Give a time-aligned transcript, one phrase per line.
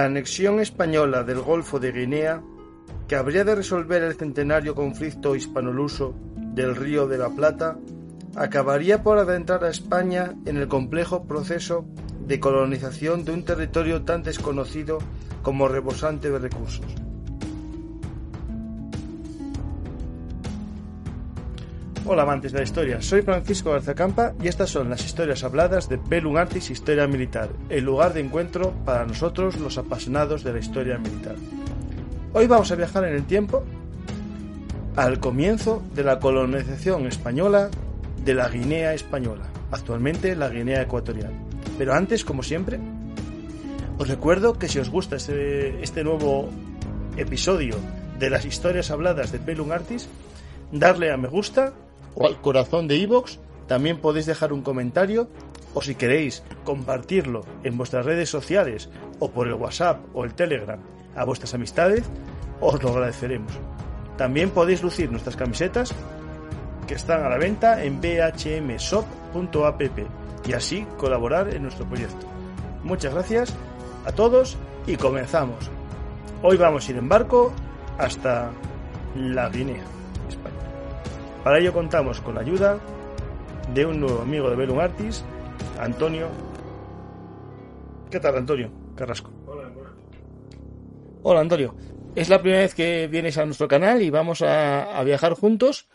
[0.00, 2.42] La anexión española del Golfo de Guinea,
[3.06, 6.14] que habría de resolver el centenario conflicto hispanoluso
[6.54, 7.76] del Río de la Plata,
[8.34, 11.84] acabaría por adentrar a España en el complejo proceso
[12.26, 15.00] de colonización de un territorio tan desconocido
[15.42, 17.09] como rebosante de recursos.
[22.12, 25.96] Hola amantes de la historia, soy Francisco Garzacampa y estas son las historias habladas de
[25.96, 30.98] Pelum Artis Historia Militar, el lugar de encuentro para nosotros los apasionados de la historia
[30.98, 31.36] militar.
[32.32, 33.62] Hoy vamos a viajar en el tiempo
[34.96, 37.70] al comienzo de la colonización española
[38.24, 41.30] de la Guinea española, actualmente la Guinea ecuatorial.
[41.78, 42.80] Pero antes, como siempre,
[43.98, 46.48] os recuerdo que si os gusta este, este nuevo
[47.16, 47.76] episodio
[48.18, 50.08] de las historias habladas de Pelum Artis,
[50.72, 51.72] darle a me gusta
[52.14, 53.38] o al corazón de iVoox.
[53.66, 55.28] También podéis dejar un comentario
[55.74, 60.80] o si queréis compartirlo en vuestras redes sociales o por el WhatsApp o el Telegram
[61.14, 62.04] a vuestras amistades,
[62.60, 63.52] os lo agradeceremos.
[64.16, 65.92] También podéis lucir nuestras camisetas
[66.86, 69.82] que están a la venta en bhmshop.app
[70.46, 72.26] y así colaborar en nuestro proyecto.
[72.82, 73.54] Muchas gracias
[74.04, 74.56] a todos
[74.86, 75.70] y comenzamos.
[76.42, 77.52] Hoy vamos a ir en barco
[77.98, 78.50] hasta
[79.14, 79.99] la Guinea.
[81.44, 82.78] Para ello contamos con la ayuda
[83.72, 85.24] de un nuevo amigo de Belum Artis,
[85.78, 86.28] Antonio.
[88.10, 89.30] ¿Qué tal, Antonio Carrasco?
[89.46, 89.70] Hola,
[91.22, 91.74] Hola, Antonio.
[92.14, 95.86] Es la primera vez que vienes a nuestro canal y vamos a, viajar juntos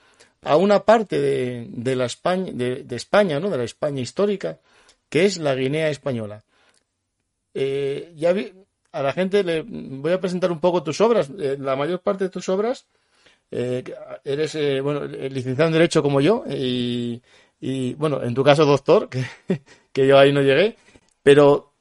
[0.42, 3.52] a una parte de, la España, de, España, ¿no?
[3.52, 4.58] De la España histórica,
[5.10, 6.44] que es la Guinea española.
[7.54, 8.34] Eh, ya
[8.92, 11.30] a la gente le voy a presentar un poco tus obras.
[11.38, 12.88] Eh, la mayor parte de tus obras
[13.52, 13.84] eh,
[14.24, 17.22] eres eh, bueno licenciado en Derecho como yo y,
[17.94, 19.10] bueno, en tu caso doctor,
[19.94, 20.76] que, yo ahí no llegué,
[21.24, 21.74] pero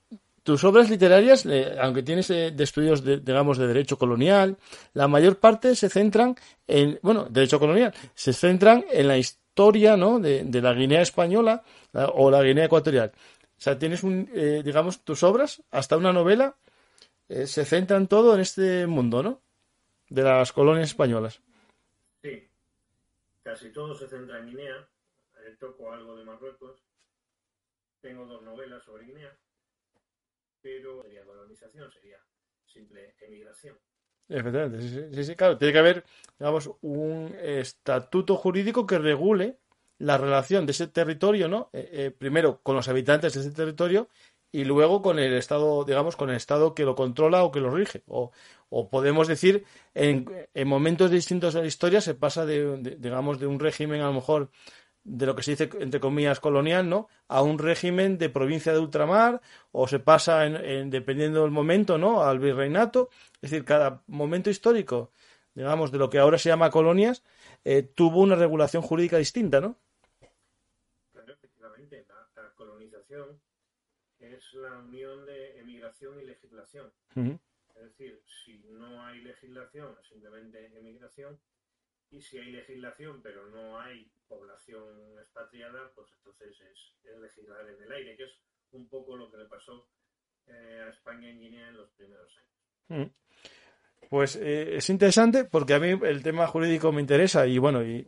[0.42, 4.56] tus obras literarias, eh, aunque tienes de estudios, de, digamos, de Derecho colonial,
[4.94, 6.36] la mayor parte se centran
[6.66, 11.62] en, bueno, Derecho colonial, se centran en la historia, ¿no?, de, la Guinea española
[12.14, 13.12] o la Guinea ecuatorial.
[13.58, 14.30] O sea, tienes un,
[14.64, 16.56] digamos, tus obras, hasta una novela,
[17.28, 19.42] se centran todo en este mundo, ¿no?
[20.08, 21.40] De las colonias españolas.
[23.44, 24.88] Casi todo se centra en Guinea.
[25.36, 26.82] Eh, toco algo de Marruecos.
[28.00, 29.36] Tengo dos novelas sobre Guinea.
[30.62, 32.18] Pero sería colonización, sería
[32.64, 33.78] simple emigración.
[34.28, 35.58] Efectivamente, sí, sí, sí, claro.
[35.58, 36.04] Tiene que haber,
[36.38, 39.58] digamos, un estatuto jurídico que regule
[39.98, 41.68] la relación de ese territorio, ¿no?
[41.74, 44.08] Eh, eh, primero con los habitantes de ese territorio
[44.54, 47.72] y luego con el Estado, digamos, con el Estado que lo controla o que lo
[47.72, 48.04] rige.
[48.06, 48.30] O,
[48.68, 53.48] o podemos decir, en, en, momentos distintos de la historia se pasa de, digamos, de
[53.48, 54.50] un régimen a lo mejor
[55.02, 57.08] de lo que se dice entre comillas colonial, ¿no?
[57.26, 59.40] A un régimen de provincia de ultramar
[59.72, 62.22] o se pasa en, dependiendo del momento, ¿no?
[62.22, 63.08] Al virreinato.
[63.42, 65.10] Es decir, cada momento histórico,
[65.54, 67.24] digamos, de lo que ahora se llama colonias,
[67.64, 69.78] eh, tuvo una regulación jurídica distinta, ¿no?
[74.32, 76.92] Es la unión de emigración y legislación.
[77.16, 81.38] Es decir, si no hay legislación, simplemente emigración,
[82.10, 87.92] y si hay legislación pero no hay población expatriada, pues entonces es, legislar en el
[87.92, 88.38] aire, que es
[88.72, 89.88] un poco lo que le pasó
[90.46, 92.32] eh, a España en Guinea en los primeros
[92.88, 93.10] años.
[94.08, 98.06] Pues eh, es interesante porque a mí el tema jurídico me interesa y bueno, y,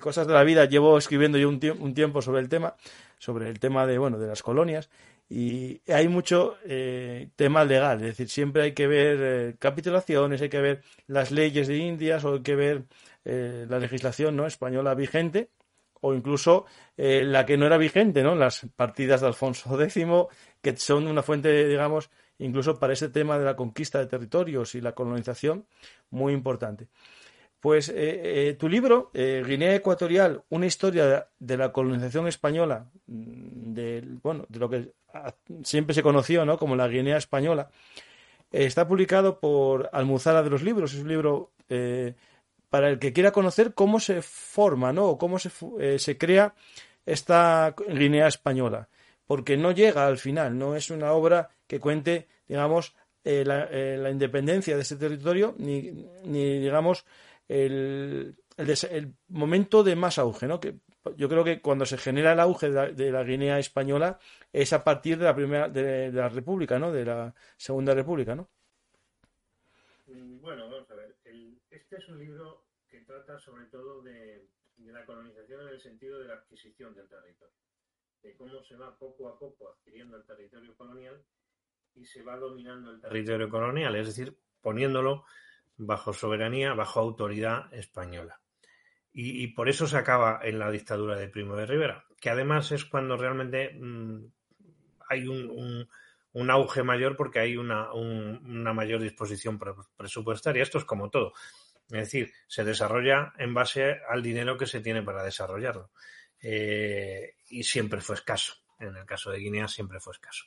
[0.00, 2.74] cosas de la vida llevo escribiendo yo un, un, tiempo sobre el tema,
[3.18, 4.90] sobre el tema de, bueno, de las colonias
[5.34, 10.50] y hay mucho eh, tema legal, es decir, siempre hay que ver eh, capitulaciones, hay
[10.50, 12.84] que ver las leyes de Indias o hay que ver
[13.24, 14.46] eh, la legislación ¿no?
[14.46, 15.48] española vigente
[16.02, 18.34] o incluso la que no era vigente, ¿no?
[18.34, 20.04] las partidas de Alfonso X,
[20.60, 24.82] que son una fuente, digamos, incluso para ese tema de la conquista de territorios y
[24.82, 25.64] la colonización,
[26.10, 26.88] muy importante.
[27.62, 33.72] Pues eh, eh, tu libro, eh, Guinea Ecuatorial, una historia de la colonización española, mm,
[33.72, 34.92] de, bueno, de lo que
[35.62, 36.58] siempre se conoció ¿no?
[36.58, 37.70] como la Guinea Española,
[38.50, 40.92] está publicado por Almuzara de los Libros.
[40.92, 41.52] Es un libro
[42.68, 45.06] para el que quiera conocer cómo se forma ¿no?
[45.06, 45.50] o cómo se,
[46.00, 46.54] se crea
[47.06, 48.88] esta Guinea Española.
[49.24, 54.74] Porque no llega al final, no es una obra que cuente, digamos, la, la, independencia
[54.74, 57.06] de ese territorio, ni, ni digamos,
[57.52, 60.58] el, el, momento de más auge, ¿no?
[60.58, 60.78] Que
[61.16, 64.18] yo creo que cuando se genera el auge de la, Guinea española
[64.52, 66.90] es a partir de la primera de, la República, ¿no?
[66.90, 68.48] De la Segunda República, ¿no?
[70.06, 71.14] Mm, bueno, vamos a ver.
[71.70, 76.28] este es un libro que trata sobre todo de, la colonización en el sentido de
[76.28, 77.54] la adquisición del territorio,
[78.22, 81.22] de cómo se va poco a poco adquiriendo el territorio colonial
[81.94, 85.24] y se va dominando el territorio colonial, es decir, poniéndolo
[85.76, 88.40] bajo soberanía, bajo autoridad española.
[89.14, 92.86] Y, por eso se acaba en la dictadura de Primo de Rivera, que además es
[92.86, 94.24] cuando realmente mm,
[95.10, 95.86] hay un,
[96.50, 99.60] auge mayor porque hay una, una mayor disposición
[99.98, 100.62] presupuestaria.
[100.62, 101.34] Esto es como todo.
[101.90, 105.90] Es decir, se desarrolla en base al dinero que se tiene para desarrollarlo.
[106.40, 108.54] Eh, y siempre fue escaso.
[108.78, 110.46] En el caso de Guinea siempre fue escaso.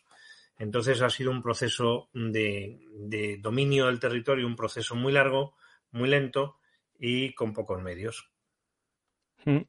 [0.58, 5.56] Entonces ha sido un proceso de, dominio del territorio, un proceso muy largo,
[5.92, 6.60] muy lento
[6.98, 8.32] y con pocos medios.
[9.44, 9.62] Hmm.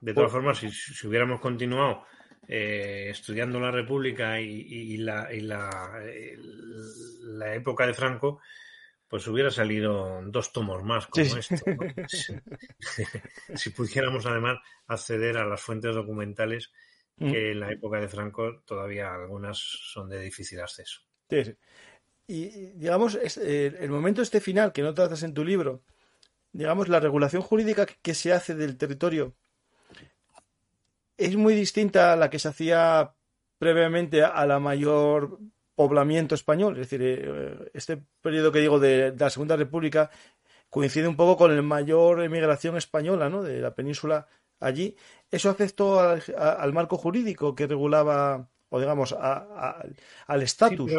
[0.00, 2.04] De todas formas, si, hubiéramos continuado
[2.46, 6.38] eh, estudiando la República y, la, eh,
[7.22, 8.40] la, época de Franco,
[9.08, 11.56] pues hubiera salido dos tomos más como esto.
[13.56, 16.72] si pudiéramos además acceder a las fuentes documentales
[17.20, 17.32] Mm.
[17.32, 21.02] que en la época de Franco todavía algunas son de difícil acceso.
[22.26, 25.82] Y digamos, eh, el momento este final que no tratas en tu libro,
[26.52, 29.34] digamos, la regulación jurídica que se hace del territorio
[31.18, 33.14] es muy distinta a la que se hacía
[33.58, 35.38] previamente a la mayor
[35.74, 36.74] poblamiento español.
[36.74, 40.10] Es decir, eh, este periodo que digo de, la Segunda República
[40.70, 43.42] coincide un poco con la mayor emigración española ¿no?
[43.42, 44.26] de la península
[44.60, 44.96] allí,
[45.30, 50.92] eso afectó al, marco jurídico que regulaba, o digamos, al estatus.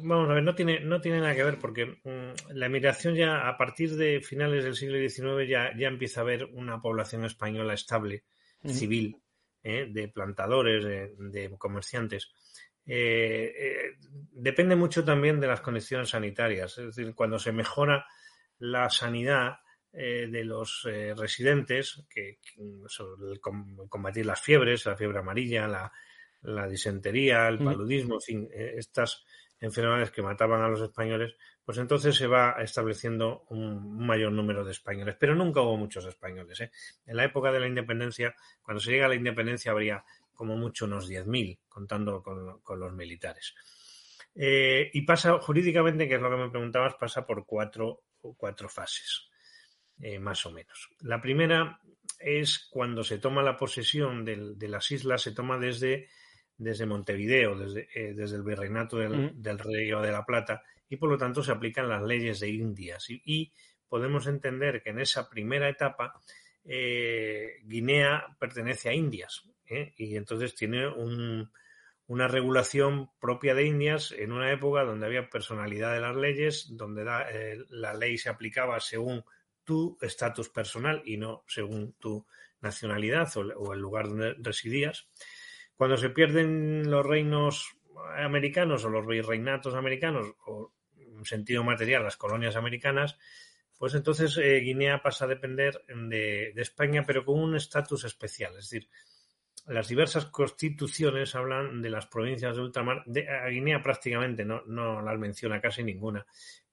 [0.00, 3.48] vamos a ver, no tiene, no tiene nada que ver porque mm, la emigración ya
[3.48, 7.74] a partir de finales del siglo XIX ya, ya empieza a haber una población española
[7.74, 8.24] estable,
[8.64, 9.20] civil,
[9.62, 9.88] ¿eh?
[9.90, 10.84] de plantadores,
[11.18, 12.30] de, comerciantes.
[12.86, 13.96] Eh, eh,
[14.32, 16.78] depende mucho también de las condiciones sanitarias.
[16.78, 18.06] Es decir, cuando se mejora
[18.58, 19.56] la sanidad,
[19.98, 22.38] eh, de los eh, residentes, que,
[22.86, 25.66] sobre combatir las fiebres, la fiebre amarilla,
[26.42, 29.24] la, disentería, el paludismo, en fin, eh, estas
[29.58, 31.34] enfermedades que mataban a los españoles,
[31.64, 35.16] pues entonces se va estableciendo un, mayor número de españoles.
[35.18, 36.60] Pero nunca hubo muchos españoles.
[37.06, 40.04] En la época de la independencia, cuando se llega a la independencia, habría
[40.34, 43.54] como mucho unos 10.000, contando con, los militares.
[44.34, 48.02] y pasa jurídicamente, que es lo que me preguntabas, pasa por cuatro,
[48.36, 49.30] cuatro fases.
[50.00, 50.90] Eh, más o menos.
[51.00, 51.80] La primera
[52.18, 56.08] es cuando se toma la posesión de las islas, se toma desde,
[56.56, 61.08] desde Montevideo, desde, eh, desde el virreinato del, del, Río de la Plata, y por
[61.08, 63.06] lo tanto se aplican las leyes de Indias.
[63.08, 63.52] Y,
[63.88, 66.20] podemos entender que en esa primera etapa
[66.64, 69.44] eh, Guinea pertenece a Indias,
[69.96, 76.00] y entonces tiene una regulación propia de Indias en una época donde había personalidad de
[76.00, 79.24] las leyes, donde la ley se aplicaba según
[79.66, 82.26] tu estatus personal y no según tu
[82.62, 85.08] nacionalidad o, el lugar donde residías.
[85.76, 87.76] Cuando se pierden los reinos
[88.16, 93.18] americanos o los virreinatos americanos, o en sentido material las colonias americanas,
[93.76, 98.52] pues entonces eh, Guinea pasa a depender de, España, pero con un estatus especial.
[98.56, 98.88] Es decir,
[99.66, 103.02] las diversas constituciones hablan de las provincias de ultramar.
[103.04, 106.24] De, a Guinea prácticamente no las menciona casi ninguna,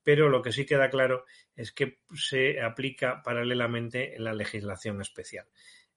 [0.03, 5.45] pero lo que sí queda claro es que se aplica paralelamente la legislación especial.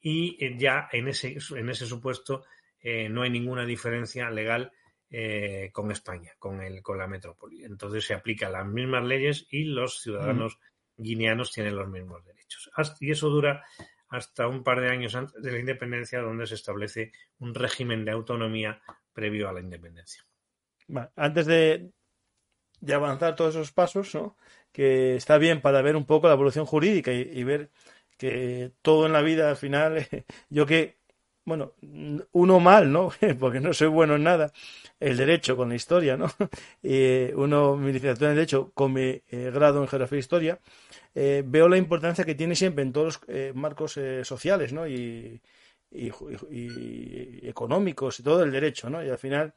[0.00, 2.44] y eh, ya en ese, en ese supuesto
[2.80, 4.70] eh, no hay ninguna diferencia legal
[5.10, 7.64] eh, con España, con, el, con la metrópoli.
[7.64, 10.58] Entonces se aplican las mismas leyes y los ciudadanos
[10.96, 12.70] guineanos tienen los mismos derechos.
[13.00, 13.64] Y eso dura
[14.14, 18.12] hasta un par de años antes de la independencia, donde se establece un régimen de
[18.12, 18.80] autonomía
[19.12, 20.24] previo a la independencia.
[21.16, 21.90] antes de,
[22.80, 24.36] de, avanzar todos esos pasos, ¿no?
[24.72, 27.70] que está bien para ver un poco la evolución jurídica y ver
[28.16, 30.06] que todo en la vida al final,
[30.50, 30.98] yo que
[31.44, 31.74] bueno,
[32.32, 33.10] uno mal, ¿no?
[33.38, 34.52] Porque no soy bueno en nada,
[34.98, 36.30] el derecho con la historia, ¿no?
[36.82, 40.60] Y uno, mi licenciatura en derecho con mi eh, grado en geografía e historia,
[41.14, 44.86] eh, veo la importancia que tiene siempre en todos los eh, marcos sociales, ¿no?
[44.86, 45.40] Y,
[45.90, 46.10] y,
[46.50, 49.04] y, económicos y todo el derecho, ¿no?
[49.04, 49.54] Y al final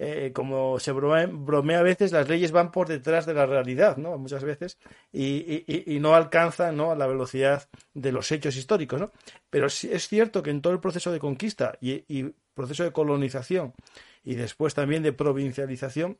[0.00, 4.16] eh, como se bromea, a veces, las leyes van por detrás de la realidad, ¿no?
[4.16, 4.78] Muchas veces,
[5.12, 6.92] y, no alcanzan ¿no?
[6.92, 9.12] a la velocidad de los hechos históricos, ¿no?
[9.50, 13.74] Pero es cierto que en todo el proceso de conquista y, proceso de colonización
[14.24, 16.18] y después también de provincialización,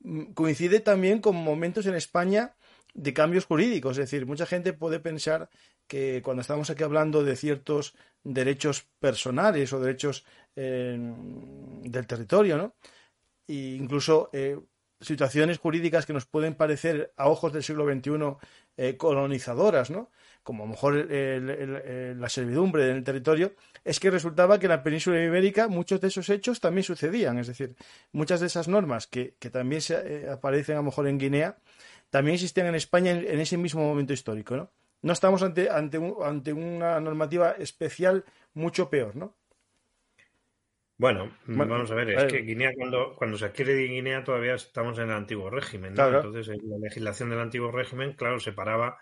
[0.00, 2.54] mm, coincide también con momentos en España
[2.94, 3.92] de cambios jurídicos.
[3.92, 5.48] Es decir, mucha gente puede pensar
[5.86, 12.74] que cuando estamos aquí hablando de ciertos derechos personales o derechos del territorio, ¿no?
[13.48, 14.58] E incluso eh,
[15.00, 18.36] situaciones jurídicas que nos pueden parecer a ojos del siglo XXI
[18.76, 20.10] eh, colonizadoras, ¿no?
[20.42, 23.52] Como a lo mejor la servidumbre del territorio,
[23.84, 27.38] es que resultaba que en la península ibérica muchos de esos hechos también sucedían.
[27.38, 27.74] Es decir,
[28.12, 31.56] muchas de esas normas que, también se, eh, aparecen a lo mejor en Guinea,
[32.10, 34.72] también existían en España en, ese mismo momento histórico, ¿no?
[35.02, 39.36] No estamos ante, ante, ante una normativa especial mucho peor, ¿no?
[41.00, 44.98] Bueno, vamos a ver, es que Guinea, cuando, cuando se adquiere de Guinea, todavía estamos
[44.98, 46.06] en el antiguo régimen, ¿no?
[46.06, 48.98] Entonces, en la legislación del antiguo régimen, claro, separaba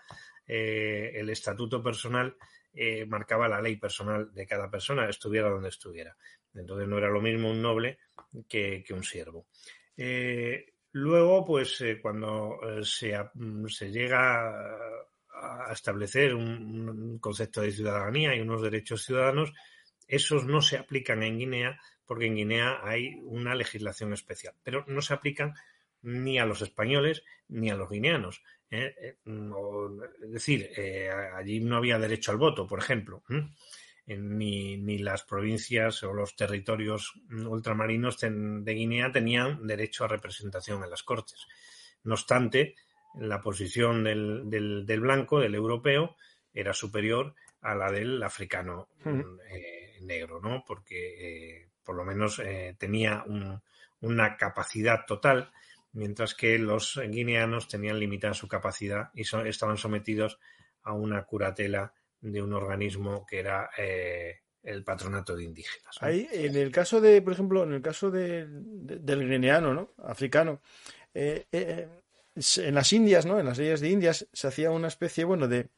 [0.47, 2.37] eh, el estatuto personal,
[2.71, 6.15] eh, marcaba la ley personal de cada persona, estuviera donde estuviera.
[6.53, 7.97] Entonces, no era lo mismo un noble
[8.47, 9.47] que, un siervo.
[9.97, 13.15] Eh, luego, pues, cuando se,
[13.67, 14.49] se, llega
[15.33, 19.53] a establecer un concepto de ciudadanía y unos derechos ciudadanos,
[20.07, 21.79] esos no se aplican en Guinea
[22.09, 25.53] porque en Guinea hay una legislación especial, pero no se aplican
[26.01, 28.41] ni a los españoles ni a los guineanos.
[28.71, 28.95] ¿eh?
[28.99, 29.17] Eh,
[30.23, 33.21] es decir, eh, allí no había derecho al voto, por ejemplo.
[34.17, 40.89] Ni, ni, las provincias o los territorios ultramarinos de Guinea tenían derecho a representación en
[40.89, 41.47] las Cortes.
[42.03, 42.75] No obstante,
[43.19, 46.15] la posición del, del, blanco, del europeo,
[46.53, 48.87] era superior a la del africano
[50.01, 50.63] negro, ¿no?
[50.65, 53.23] Porque eh, por lo menos eh, tenía
[54.01, 55.51] una capacidad total,
[55.91, 60.39] mientras que los guineanos tenían limitada su capacidad y estaban sometidos
[60.83, 65.95] a una curatela de un organismo que era eh, el patronato de indígenas.
[66.01, 69.93] Ahí, en el caso de, por ejemplo, en el caso del guineano, ¿no?
[70.03, 70.61] Africano,
[71.13, 73.39] en las Indias, ¿no?
[73.39, 75.69] En las leyes de Indias se hacía una especie, bueno, de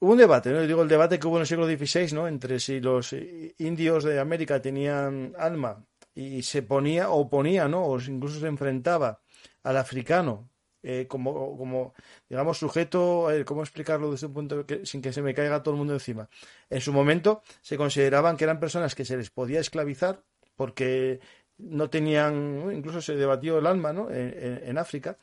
[0.00, 0.60] Hubo un debate, ¿no?
[0.66, 2.26] digo el debate que hubo en el siglo XVI, ¿no?
[2.26, 3.14] Entre si los
[3.58, 7.84] indios de América tenían alma y se ponía o ponía, ¿no?
[7.84, 9.20] O incluso se enfrentaba
[9.62, 10.50] al africano
[10.82, 11.94] eh, como, como,
[12.28, 15.78] digamos, sujeto, ¿cómo explicarlo desde un punto que, sin que se me caiga todo el
[15.78, 16.28] mundo encima?
[16.70, 20.22] En su momento se consideraban que eran personas que se les podía esclavizar
[20.56, 21.20] porque
[21.56, 24.08] no tenían, incluso se debatió el alma, ¿no?
[24.10, 25.18] en África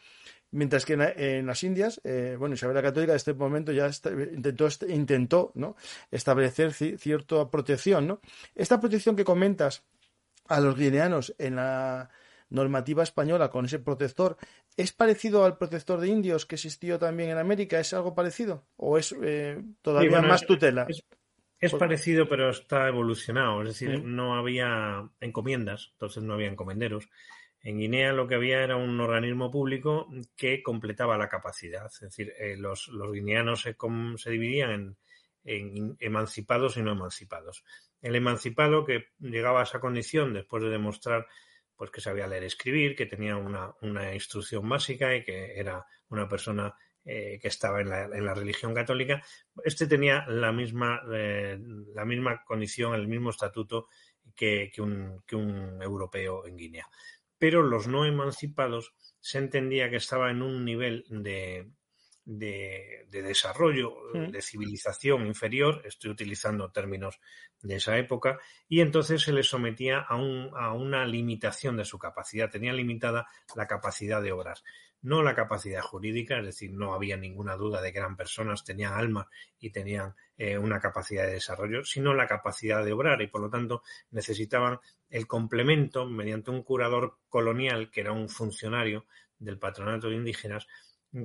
[0.56, 3.90] Mientras que en, las Indias, eh, bueno, Isabel la Católica en este momento ya
[4.34, 5.76] intentó, intentó ¿no?
[6.12, 8.08] establecer cierta protección.
[8.08, 8.22] ¿no?
[8.56, 9.84] Esta protección que comentas
[10.48, 12.10] a los guineanos en la
[12.50, 14.38] normativa española con ese protector,
[14.78, 17.80] ¿es parecido al protector de indios que existió también en América?
[17.80, 18.68] ¿Es algo parecido?
[18.78, 20.88] ¿O es eh, todavía más tutela?
[21.60, 23.62] Es, parecido, pero está evolucionado.
[23.64, 27.10] Es decir, no había encomiendas, entonces no había encomenderos.
[27.66, 31.88] En Guinea lo que había era un organismo público que completaba la capacidad.
[31.88, 34.98] Es decir, eh, los, guineanos se, dividían
[35.44, 37.64] en, emancipados y no emancipados.
[38.04, 41.26] El emancipado que llegaba a esa condición después de demostrar
[41.76, 46.28] pues, que sabía leer y escribir, que tenía una, instrucción básica y que era una
[46.28, 49.24] persona eh, que estaba en la, religión católica,
[49.64, 51.58] este tenía la misma, eh,
[51.94, 53.88] la misma condición, el mismo estatuto
[54.36, 56.88] que, un, que un europeo en Guinea.
[57.38, 61.68] Pero los no emancipados se entendía que estaba en un nivel de,
[62.26, 64.32] de, desarrollo, mm.
[64.32, 67.20] de civilización inferior, estoy utilizando términos
[67.62, 72.00] de esa época, y entonces se les sometía a, un, a una limitación de su
[72.00, 74.58] capacidad, tenía limitada la capacidad de obrar,
[75.06, 78.94] no la capacidad jurídica, es decir, no había ninguna duda de que eran personas, tenían
[78.94, 79.30] alma
[79.60, 83.50] y tenían eh, una capacidad de desarrollo, sino la capacidad de obrar y por lo
[83.52, 84.80] tanto necesitaban
[85.12, 89.06] el complemento mediante un curador colonial que era un funcionario
[89.38, 90.66] del patronato de indígenas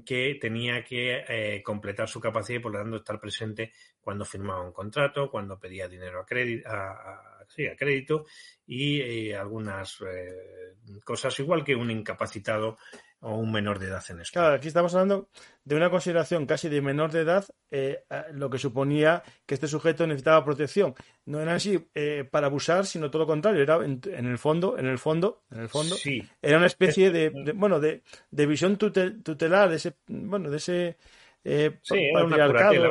[0.04, 4.62] que tenía que eh, completar su capacidad y por lo tanto estar presente cuando firmaba
[4.62, 7.37] un contrato, cuando pedía dinero a crédito, a,
[7.76, 8.26] crédito
[8.66, 12.78] y eh, algunas eh, cosas igual que un incapacitado
[13.21, 14.45] o un menor de edad en España.
[14.45, 15.29] Claro, aquí estamos hablando
[15.65, 20.07] de una consideración casi de menor de edad, eh, lo que suponía que este sujeto
[20.07, 20.95] necesitaba protección.
[21.27, 23.62] No era así eh, para abusar, sino todo lo contrario.
[23.62, 26.23] Era en, el fondo, en el fondo, en el fondo, sí.
[26.41, 30.97] era una especie de, bueno, de, de visión tutelar de ese, bueno, de ese
[31.45, 32.91] eh, sí, era una curatela.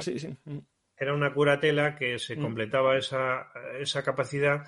[1.01, 2.41] Era una curatela que se mm.
[2.41, 4.63] completaba esa, esa capacidad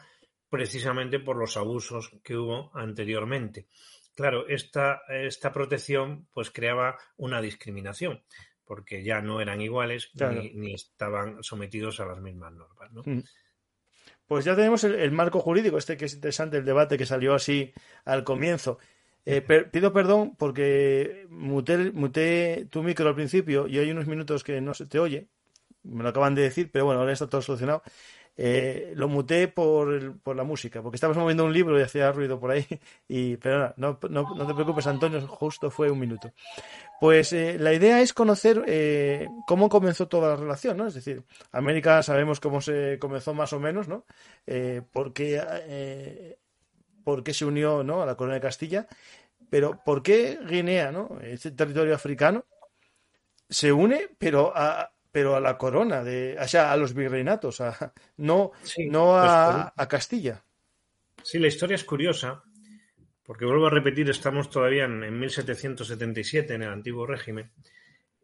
[0.50, 3.68] precisamente por los abusos que hubo anteriormente.
[4.16, 8.24] Claro, esta, esta protección pues creaba una discriminación,
[8.66, 10.12] porque ya no eran iguales
[10.54, 12.92] ni, estaban sometidos a las mismas normas.
[12.92, 13.04] ¿no?
[13.06, 13.24] Mm.
[14.32, 17.74] Pues ya tenemos el, marco jurídico, este que es interesante, el debate que salió así
[18.06, 18.80] al comienzo.
[19.26, 24.62] Eh, pido perdón porque muté, muté, tu micro al principio y hay unos minutos que
[24.62, 25.28] no se te oye.
[25.84, 27.84] Me lo acaban de decir, pero bueno, ahora está todo solucionado.
[28.38, 32.40] Eh, lo muté por, por, la música, porque estabas moviendo un libro y hacía ruido
[32.40, 32.66] por ahí.
[33.08, 36.32] Y, pero no, no, te preocupes, Antonio, justo fue un minuto.
[37.00, 40.88] Pues eh, la idea es conocer eh, cómo comenzó toda la relación, ¿no?
[40.88, 44.06] Es decir, América sabemos cómo se comenzó más o menos, ¿no?
[44.92, 46.38] por, qué,
[47.04, 48.88] por qué se unió a la corona de Castilla,
[49.50, 51.20] pero ¿por qué Guinea, ¿no?
[51.22, 52.46] Este territorio africano
[53.50, 57.94] se une, pero a, pero a la corona, de, o sea, a los virreinatos, a,
[58.18, 58.52] no,
[58.90, 60.44] no pues a, a, Castilla.
[61.24, 62.44] Sí, la historia es curiosa,
[63.24, 67.52] porque vuelvo a repetir, estamos todavía en, 1777, en el antiguo régimen,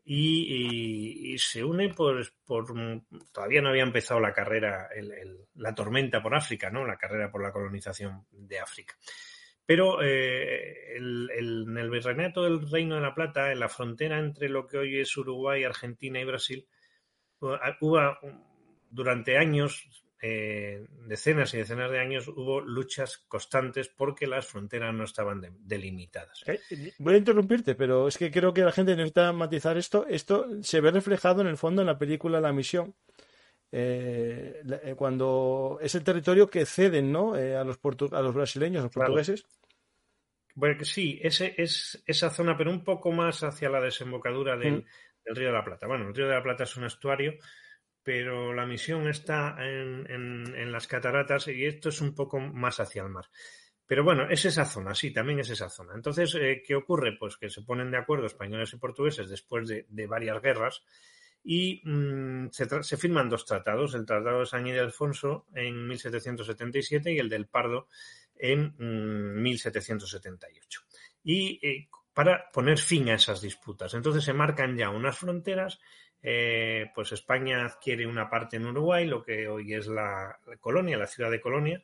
[0.09, 2.65] y, se une pues, por,
[3.33, 4.87] todavía no había empezado la carrera,
[5.55, 6.85] la tormenta por África, ¿no?
[6.85, 8.95] La carrera por la colonización de África.
[9.65, 14.65] Pero eh, en el virreinato del Reino de la Plata, en la frontera entre lo
[14.65, 16.65] que hoy es Uruguay, Argentina y Brasil,
[17.39, 17.99] hubo
[18.89, 19.87] durante años,
[20.21, 26.43] eh, decenas y decenas de años, hubo luchas constantes porque las fronteras no estaban delimitadas.
[26.47, 30.05] Eh, voy a interrumpirte, pero es que creo que la gente necesita matizar esto.
[30.07, 32.95] Esto se ve reflejado en el fondo en la película La Misión.
[33.69, 37.33] Eh, cuando es el territorio que ceden ¿no?
[37.33, 37.79] a, los
[38.13, 39.45] a los brasileños, a los portugueses.
[40.55, 44.85] Bueno, sí, ese, es esa zona, pero un poco más hacia la desembocadura del, mm
[45.27, 45.87] el Río de la Plata.
[45.87, 47.35] Bueno, el Río de la Plata es un estuario,
[48.03, 53.09] pero la misión está en, las cataratas y esto es un poco más hacia el
[53.09, 53.25] mar.
[53.85, 55.93] Pero bueno, es esa zona, sí, también es esa zona.
[55.93, 57.17] Entonces, eh, ¿qué ocurre?
[57.17, 60.83] Pues que se ponen de acuerdo españoles y portugueses después de, varias guerras
[61.43, 67.29] y mm, se, firman dos tratados, el Tratado de San Ildefonso en 1777 y el
[67.29, 67.87] del Pardo
[68.35, 68.73] en
[69.41, 70.81] 1778.
[70.81, 73.93] Mm, y eh, para poner fin a esas disputas.
[73.93, 75.79] Entonces se marcan ya unas fronteras.
[76.23, 81.05] Eh, pues España adquiere una parte en Uruguay, lo que hoy es la, colonia, la
[81.05, 81.83] ciudad de Colonia,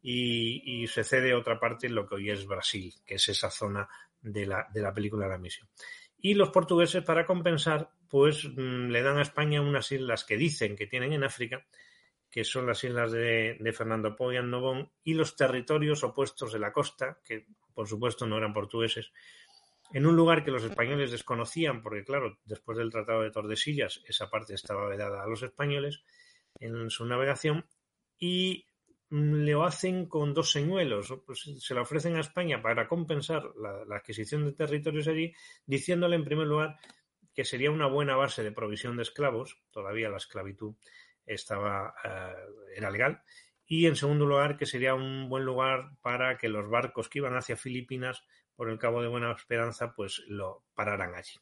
[0.00, 3.86] y, se cede otra parte en lo que hoy es Brasil, que es esa zona
[4.22, 5.68] de la, de la película La Misión.
[6.16, 10.76] Y los portugueses, para compensar, pues mm, le dan a España unas islas que dicen
[10.76, 11.66] que tienen en África,
[12.30, 16.58] que son las islas de, de Fernando Po y Andobón, y los territorios opuestos de
[16.58, 17.44] la costa, que
[17.74, 19.12] por supuesto no eran portugueses,
[19.94, 24.28] en un lugar que los españoles desconocían, porque claro, después del Tratado de Tordesillas, esa
[24.28, 26.02] parte estaba vedada a los españoles
[26.58, 27.64] en su navegación,
[28.18, 28.66] y
[29.10, 34.44] lo hacen con dos señuelos, pues se la ofrecen a España para compensar la, adquisición
[34.44, 35.32] de territorios allí,
[35.64, 36.76] diciéndole en primer lugar
[37.32, 40.74] que sería una buena base de provisión de esclavos, todavía la esclavitud
[41.24, 42.34] estaba, eh,
[42.76, 43.22] era legal,
[43.64, 47.36] y en segundo lugar que sería un buen lugar para que los barcos que iban
[47.36, 48.24] hacia Filipinas
[48.56, 51.38] por el Cabo de Buena Esperanza, pues lo pararan allí.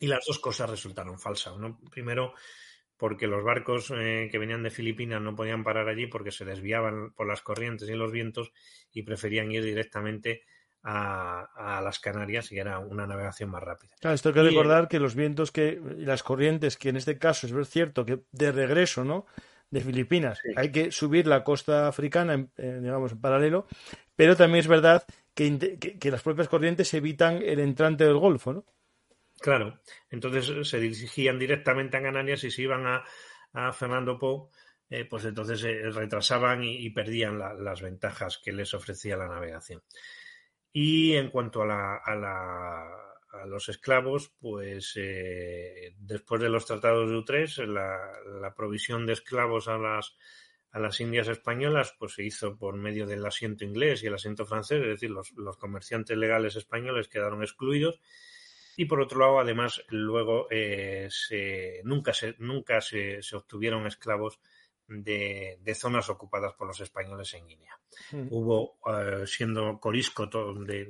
[0.00, 1.52] Y las dos cosas resultaron falsas.
[1.90, 2.32] Primero,
[2.96, 7.12] porque los barcos eh, que venían de Filipinas no podían parar allí porque se desviaban
[7.12, 8.50] por las corrientes y los vientos
[8.92, 10.42] y preferían ir directamente
[10.82, 13.94] a, las Canarias y era una navegación más rápida.
[14.00, 17.18] Claro, esto hay que recordar que los vientos que, y las corrientes, que en este
[17.18, 19.26] caso es cierto que de regreso, ¿no?
[19.70, 20.40] De Filipinas.
[20.56, 23.66] Hay que subir la costa africana, digamos, en paralelo,
[24.16, 25.04] pero también es verdad
[25.34, 28.64] que, que, las propias corrientes evitan el entrante del Golfo, ¿no?
[29.40, 29.78] Claro,
[30.10, 33.04] entonces se dirigían directamente a Canarias y se iban a,
[33.52, 34.50] a Fernando Po,
[34.90, 39.82] eh, pues entonces se retrasaban y, perdían las ventajas que les ofrecía la navegación.
[40.72, 46.66] Y en cuanto a la, a la a los esclavos, pues eh, después de los
[46.66, 50.16] tratados de Utrecht, la, la, provisión de esclavos a las,
[50.70, 54.46] a las Indias españolas, pues se hizo por medio del asiento inglés y el asiento
[54.46, 58.00] francés, es decir, los, los comerciantes legales españoles quedaron excluidos.
[58.76, 64.38] Y por otro lado, además, luego eh, se, nunca, se, nunca se, se obtuvieron esclavos
[64.88, 67.78] de, zonas ocupadas por los españoles en Guinea.
[68.10, 68.28] Hmm.
[68.30, 70.86] Hubo, eh, siendo Corisco de,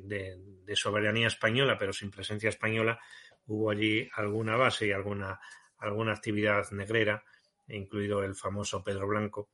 [0.64, 2.98] de, soberanía española, pero sin presencia española,
[3.46, 5.40] hubo allí alguna base y alguna,
[5.78, 7.24] alguna actividad negrera,
[7.66, 9.50] incluido el famoso Pedro Blanco,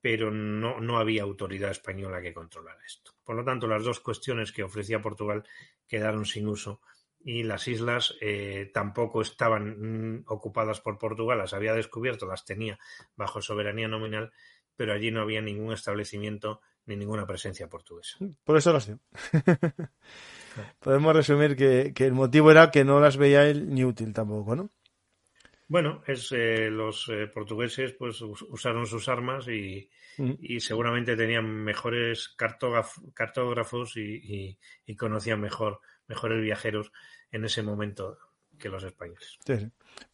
[0.00, 3.12] pero no, no había autoridad española que controlara esto.
[3.24, 5.44] Por lo tanto, las dos cuestiones que ofrecía Portugal
[5.86, 6.80] quedaron sin uso
[7.24, 12.78] y las islas eh, tampoco estaban mm, ocupadas por Portugal, las había descubierto, las tenía
[13.16, 14.32] bajo soberanía nominal,
[14.76, 18.18] pero allí no había ningún establecimiento ni ninguna presencia portuguesa.
[18.44, 18.98] Por eso lo sé.
[20.80, 24.70] Podemos resumir que, el motivo era que no las veía él ni útil tampoco, ¿no?
[25.68, 30.32] Bueno, es eh, los eh, portugueses pues usaron sus armas y, mm.
[30.40, 35.80] y seguramente tenían mejores cartógrafos y, y conocían mejor
[36.12, 36.92] mejores viajeros
[37.30, 38.18] en ese momento
[38.58, 39.38] que los españoles.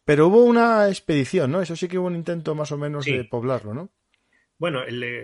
[0.05, 1.61] Pero hubo una expedición, ¿no?
[1.61, 3.89] Eso sí que hubo un intento más o menos de poblarlo, ¿no?
[4.57, 4.81] Bueno,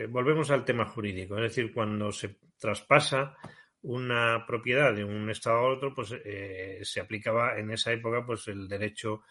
[0.10, 3.36] volvemos al tema jurídico, es decir, cuando se traspasa
[3.82, 8.48] una propiedad de un estado a otro, pues eh, se aplicaba en esa época pues
[8.48, 9.22] el derecho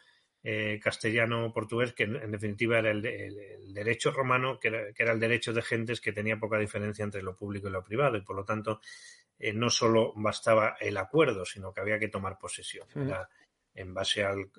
[0.42, 3.02] eh, castellano-portugués, que en, definitiva era el,
[3.72, 7.22] derecho romano, que era, que era, el derecho de gentes que tenía poca diferencia entre
[7.22, 8.80] lo público y lo privado, y por lo tanto
[9.38, 12.86] eh, no solo bastaba el acuerdo, sino que había que tomar posesión.
[13.76, 14.50] en base al,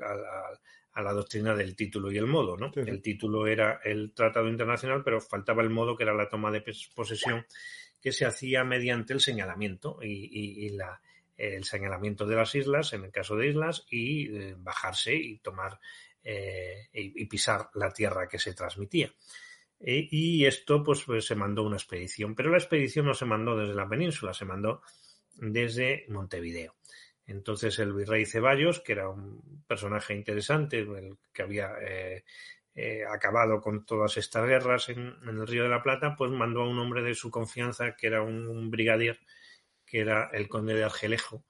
[0.96, 2.58] a la doctrina del título y el modo.
[2.58, 2.72] ¿no?
[2.74, 6.64] El título era el tratado internacional, pero faltaba el modo, que era la toma de
[6.96, 7.46] posesión,
[8.02, 11.02] que se hacía mediante el señalamiento y, la,
[11.38, 15.80] el señalamiento de las islas, en el caso de islas, y eh, bajarse y tomar
[16.24, 19.14] eh, y, pisar la tierra que se transmitía.
[19.80, 23.58] Eh, y esto pues, pues, se mandó una expedición, pero la expedición no se mandó
[23.58, 24.82] desde la península, se mandó
[25.36, 26.76] desde Montevideo.
[27.28, 32.24] Entonces el virrey Ceballos, que era un personaje interesante, el que había eh,
[32.76, 36.70] eh, acabado con todas estas guerras en, el Río de la Plata, pues mandó a
[36.70, 39.20] un hombre de su confianza, que era un, brigadier,
[39.86, 41.46] que era el conde de Argelejo,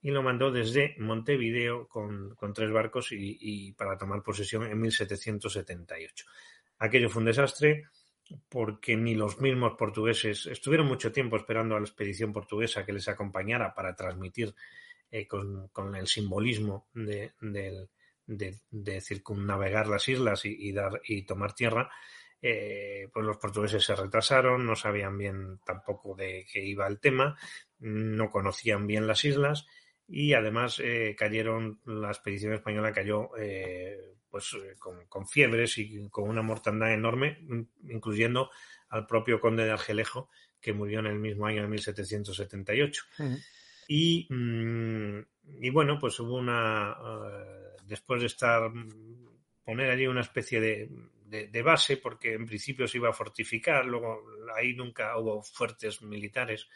[0.00, 6.26] y lo mandó desde Montevideo con, tres barcos y, y, para tomar posesión en 1778.
[6.82, 7.84] Aquello fue un desastre
[8.48, 13.06] porque ni los mismos portugueses estuvieron mucho tiempo esperando a la expedición portuguesa que les
[13.06, 14.52] acompañara para transmitir
[15.08, 17.30] eh, con, el simbolismo de,
[19.00, 21.88] circunnavegar las islas y, dar y tomar tierra.
[22.40, 27.38] Eh, pues los portugueses se retrasaron, no sabían bien tampoco de qué iba el tema,
[27.78, 29.66] no conocían bien las islas
[30.08, 33.30] y además eh, cayeron, la expedición española cayó
[34.32, 37.38] pues eh, con, fiebres y con una mortandad enorme,
[37.86, 38.50] incluyendo
[38.88, 43.04] al propio conde de Argelejo, que murió en el mismo año de 1778.
[43.88, 45.18] y, mm,
[45.60, 48.72] y, bueno, pues hubo una, eh, después de estar,
[49.62, 50.88] poner allí una especie de,
[51.26, 54.22] de, base, porque en principio se iba a fortificar, luego
[54.56, 56.68] ahí nunca hubo fuertes militares,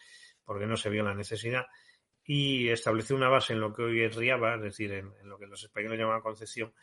[0.45, 1.65] porque no se vio la necesidad,
[2.23, 5.39] y estableció una base en lo que hoy es Riaba, es decir, en, en lo
[5.39, 6.75] que los españoles llamaban Concepción,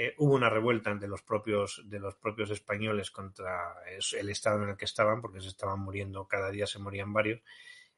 [0.00, 3.74] eh, hubo una revuelta de los propios de los propios españoles contra
[4.16, 7.40] el estado en el que estaban porque se estaban muriendo cada día se morían varios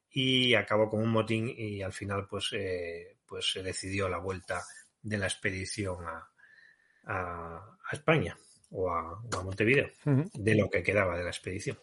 [0.08, 4.62] y acabó con un motín y al final pues eh, pues se decidió la vuelta
[5.02, 6.26] de la expedición a,
[7.92, 8.34] España
[8.70, 11.78] o a, Montevideo de lo que quedaba de la expedición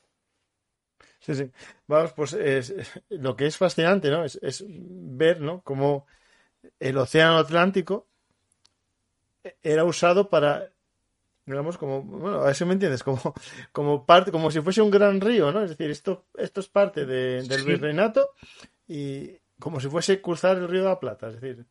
[1.19, 1.51] Sí, sí.
[1.86, 2.73] Vamos, pues es,
[3.10, 4.23] lo que es fascinante, ¿no?
[4.23, 5.62] Es, es ver, ¿no?
[5.62, 6.08] Cómo
[6.80, 8.08] el Océano Atlántico
[9.63, 10.71] era usado para
[11.45, 13.33] digamos como bueno a ver si me entiendes como
[13.71, 17.05] como parte como si fuese un gran río no es decir esto esto es parte
[17.05, 18.31] del virreinato
[18.88, 21.65] y como si fuese cruzar el río de la Plata es decir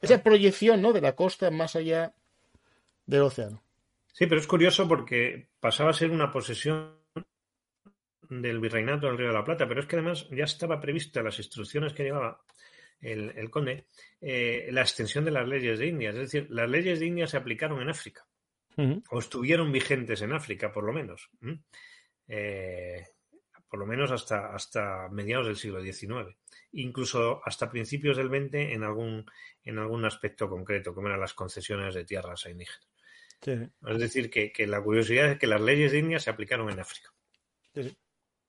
[0.00, 2.14] esa proyección no de la costa más allá
[3.06, 3.62] del océano.
[4.12, 6.98] Sí pero es curioso porque pasaba a ser una posesión
[8.28, 11.38] del virreinato del río de la Plata pero es que además ya estaba prevista las
[11.38, 12.42] instrucciones que llevaba
[13.00, 13.86] el, conde,
[14.20, 16.10] eh, la extensión de las leyes de India.
[16.10, 18.26] Es decir, las leyes de India se aplicaron en África.
[18.76, 21.30] o estuvieron vigentes en África, por lo menos.
[22.26, 23.04] Eh,
[23.68, 26.36] por lo menos hasta, hasta mediados del siglo XIX,
[26.72, 29.26] incluso hasta principios del XX en algún,
[29.64, 32.88] en algún aspecto concreto, como eran las concesiones de tierras a indígenas.
[33.46, 37.12] Es decir, que, la curiosidad es que las leyes de India se aplicaron en África.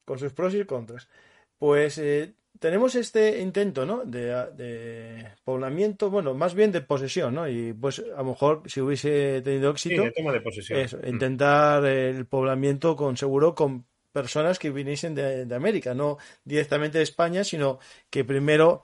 [0.05, 1.09] Con sus pros y contras.
[1.57, 4.03] Pues eh, tenemos este intento, ¿no?
[4.05, 7.47] De, poblamiento, bueno, más bien de posesión, ¿no?
[7.47, 10.03] Y pues a lo mejor si hubiese tenido éxito.
[10.03, 10.79] Sí, de de posesión.
[10.79, 11.07] Eso, mm.
[11.07, 17.43] intentar el poblamiento con seguro con personas que viniesen de, América, no directamente de España,
[17.43, 18.83] sino que primero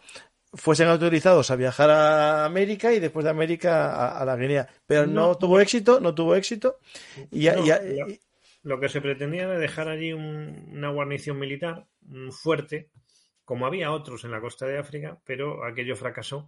[0.54, 4.68] fuesen autorizados a viajar a América y después de América a, la Guinea.
[4.86, 6.80] Pero no, tuvo éxito, no tuvo éxito.
[7.32, 7.48] Y,
[8.64, 11.88] lo, que se pretendía era dejar allí una guarnición militar
[12.32, 12.90] fuerte,
[13.52, 16.48] como había otros en la costa de África, pero aquello fracasó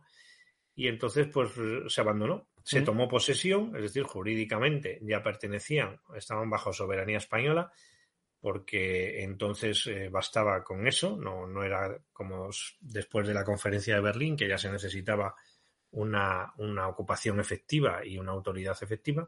[0.73, 1.51] y entonces pues
[1.89, 2.47] se abandonó.
[2.63, 7.69] Se tomó posesión, es decir, jurídicamente ya pertenecían, estaban bajo soberanía española,
[8.39, 14.01] porque entonces eh, bastaba con eso, no, no era como después de la conferencia de
[14.01, 15.35] Berlín, que ya se necesitaba
[15.91, 19.27] una, una ocupación efectiva y una autoridad efectiva.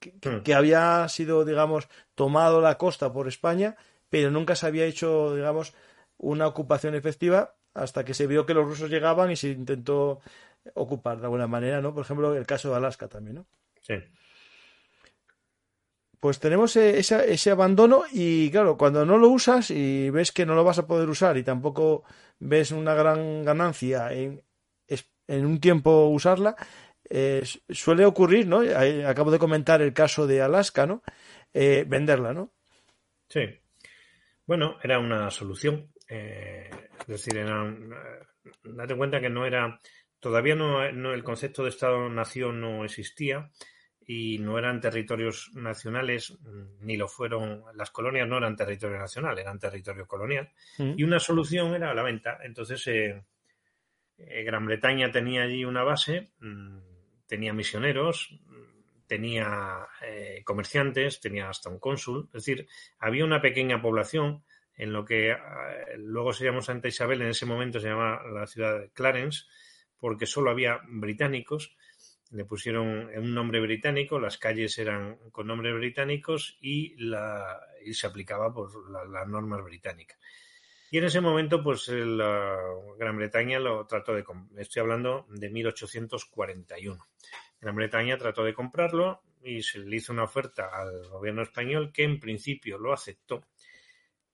[0.00, 0.42] Hmm.
[0.42, 3.76] que, había sido, digamos, tomado la costa por España,
[4.08, 5.74] pero nunca se había hecho, digamos,
[6.16, 10.20] una ocupación efectiva hasta que se vio que los rusos llegaban y se intentó
[10.74, 11.94] ocupar de alguna manera, ¿no?
[11.94, 13.46] Por ejemplo, el caso de Alaska también, ¿no?
[13.80, 13.94] Sí.
[16.20, 20.46] Pues tenemos e, ese, ese, abandono y claro, cuando no lo usas y ves que
[20.46, 22.04] no lo vas a poder usar y tampoco
[22.40, 24.42] ves una gran ganancia en,
[25.28, 26.56] en un tiempo usarla,
[27.08, 28.60] eh, suele ocurrir, ¿no?
[29.06, 31.02] Acabo de comentar el caso de Alaska, ¿no?
[31.54, 32.52] Eh, venderla, ¿no?
[33.28, 33.42] Sí.
[34.46, 35.92] Bueno, era una solución.
[36.08, 37.74] Eh, es decir, era
[38.64, 39.78] date cuenta que no era.
[40.20, 43.50] Todavía no, el concepto de Estado-nación no existía
[44.08, 46.36] y no eran territorios nacionales,
[46.80, 47.62] ni lo fueron.
[47.74, 50.50] Las colonias no eran territorio nacional, eran territorio colonial.
[50.78, 50.94] Mm.
[50.96, 52.38] Y una solución era la venta.
[52.42, 52.88] Entonces,
[54.16, 56.32] Gran Bretaña tenía allí una base.
[56.40, 56.78] Mm,
[57.26, 58.40] tenía misioneros,
[59.06, 62.68] tenía eh, comerciantes, tenía hasta un cónsul, es decir,
[62.98, 64.44] había una pequeña población
[64.76, 65.36] en lo que eh,
[65.96, 69.44] luego se llamó Santa Isabel, en ese momento se llamaba la ciudad de Clarence,
[69.98, 71.76] porque solo había británicos,
[72.30, 78.06] le pusieron un nombre británico, las calles eran con nombres británicos y, la, y se
[78.06, 80.18] aplicaba por las normas británicas.
[80.90, 82.58] Y en ese momento, pues la
[82.98, 84.24] Gran Bretaña lo trató de.
[84.56, 87.06] Estoy hablando de 1841.
[87.60, 92.04] Gran Bretaña trató de comprarlo y se le hizo una oferta al gobierno español que
[92.04, 93.44] en principio lo aceptó,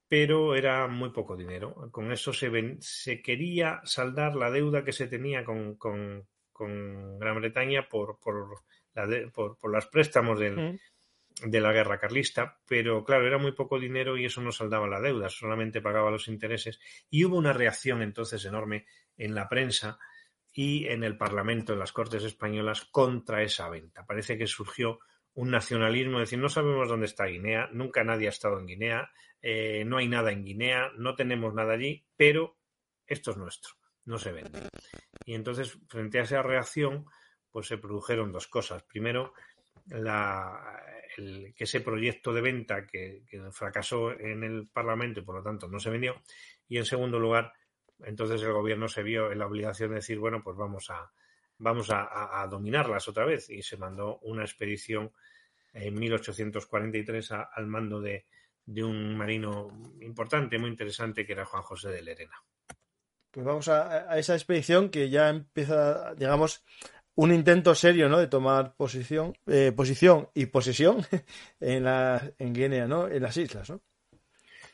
[0.07, 1.89] pero era muy poco dinero.
[1.91, 6.29] Con eso se, se quería saldar la deuda que se tenía con, con,
[6.59, 8.63] Gran Bretaña por, por,
[8.95, 10.81] la por, por los préstamos del,
[11.43, 15.01] de la guerra carlista, pero claro, era muy poco dinero y eso no saldaba la
[15.01, 16.81] deuda, solamente pagaba los intereses.
[17.11, 18.87] Y hubo una reacción entonces enorme
[19.17, 19.99] en la prensa
[20.53, 24.07] y en el Parlamento, en las Cortes Españolas, contra esa venta.
[24.07, 25.01] Parece que surgió
[25.35, 29.11] un nacionalismo, es decir, no sabemos dónde está Guinea, nunca nadie ha estado en Guinea,
[29.43, 32.57] eh, no hay nada en Guinea, no tenemos nada allí, pero
[33.05, 33.75] esto es nuestro,
[34.07, 34.69] no se vende.
[35.25, 37.07] Y entonces, frente a esa reacción,
[37.51, 38.83] pues se produjeron dos cosas.
[38.83, 39.33] Primero,
[39.87, 40.83] la,
[41.17, 45.79] que ese proyecto de venta que, fracasó en el Parlamento y por lo tanto no
[45.79, 46.23] se vendió.
[46.69, 47.53] Y en segundo lugar,
[48.01, 51.11] entonces el gobierno se vio en la obligación de decir, bueno, pues vamos a,
[51.59, 53.49] vamos a, dominarlas otra vez.
[53.51, 55.13] Y se mandó una expedición
[55.73, 58.27] en 1843 al mando de,
[58.67, 59.69] de un marino
[60.01, 62.43] importante, muy interesante, que era Juan José de Lerena.
[63.35, 66.65] Pues vamos a, a, esa expedición que ya empieza, digamos,
[67.17, 68.19] un intento serio ¿no?
[68.21, 71.05] de tomar posición, eh, posición y posesión
[71.61, 73.09] en, la, en Guinea, ¿no?
[73.09, 73.71] en las islas.
[73.71, 73.83] ¿no?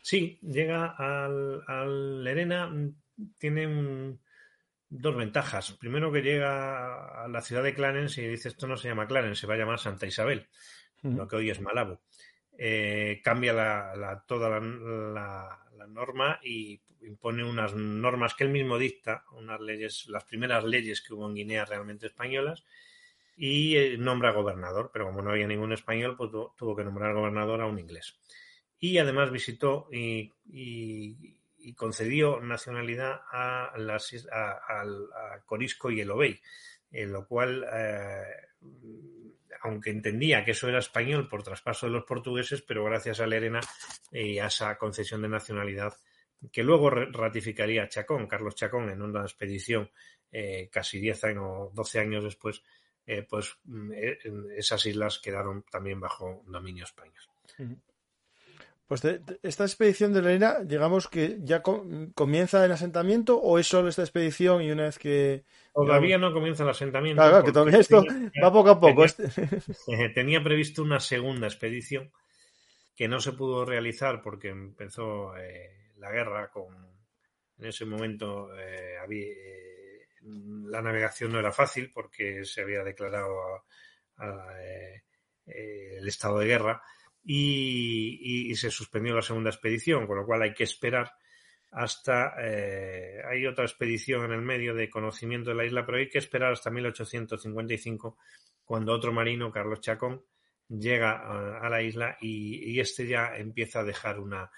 [0.03, 2.71] Sí, llega al, al Lerena,
[3.39, 4.19] tiene
[4.91, 5.73] dos ventajas.
[5.81, 9.41] Primero que llega a la ciudad de Clarence y dice esto no se llama Clarence,
[9.41, 10.49] se va a llamar Santa Isabel,
[11.03, 12.03] lo que hoy es Malabo.
[12.63, 19.61] Eh, cambia la, toda la, norma y impone unas normas que él mismo dicta, unas
[19.63, 22.63] leyes, las primeras leyes que hubo en Guinea realmente españolas,
[23.35, 27.63] y eh, nombra gobernador, pero como no había ningún español, pues tuvo que nombrar gobernador
[27.63, 28.21] a un inglés.
[28.79, 30.31] Y además visitó y,
[31.77, 36.39] concedió nacionalidad a, las, a, Corisco y el Obey,
[36.93, 38.23] en lo cual eh,
[39.63, 43.61] aunque entendía que eso era español por traspaso de los portugueses, pero gracias a Lerena
[44.13, 45.95] y a esa concesión de nacionalidad
[46.53, 49.91] que luego ratificaría Chacón, Carlos Chacón, en una expedición
[50.33, 52.63] eh, casi 10 años o 12 años después,
[53.07, 54.19] eh, pues mm, eh,
[54.57, 57.23] esas islas quedaron también bajo dominio español.
[58.91, 59.05] Pues
[59.45, 64.63] esta expedición de Lerena, digamos que ya comienza el asentamiento o es solo esta expedición
[64.63, 67.23] y una vez que Todavía no comienza el asentamiento.
[67.23, 68.05] Claro, que todavía esto
[68.43, 69.05] va poco a poco.
[70.17, 72.11] Tenía, previsto una segunda expedición
[72.97, 76.75] que no se pudo realizar porque empezó eh, la guerra con.
[77.59, 80.09] En ese momento eh, eh,
[80.65, 83.63] la navegación no era fácil porque se había declarado
[85.47, 86.83] el estado de guerra
[87.23, 91.13] y se suspendió la segunda expedición, con lo cual hay que esperar
[91.73, 96.09] hasta eh, hay otra expedición en el medio de conocimiento de la isla, pero hay
[96.09, 98.19] que esperar hasta 1855
[98.65, 100.25] cuando otro marino, Carlos Chacón,
[100.69, 104.51] llega a, la isla y, este ya empieza a dejar una,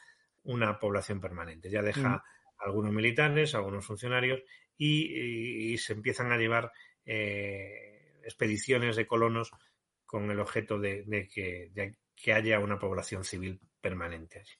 [0.42, 1.70] una población permanente.
[1.70, 2.22] Ya deja
[2.58, 4.42] algunos militares, algunos funcionarios
[4.76, 6.70] y, se empiezan a llevar
[7.06, 9.50] eh, expediciones de colonos
[10.04, 14.52] con el objeto de, que, de que haya una población civil permanente allí.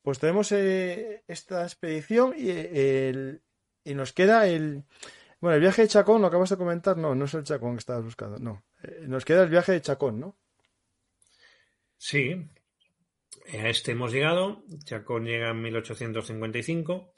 [0.00, 3.42] Pues tenemos eh, esta expedición y, el,
[3.84, 4.84] y nos queda el...
[5.40, 7.80] Bueno, el viaje de Chacón, lo acabas de comentar, no, no es el Chacón que
[7.80, 8.64] estabas buscando, no.
[8.82, 10.38] Eh, nos queda el viaje de Chacón, ¿no?
[11.96, 12.48] Sí,
[13.52, 14.62] a este hemos llegado.
[14.84, 17.12] Chacón llega en 1855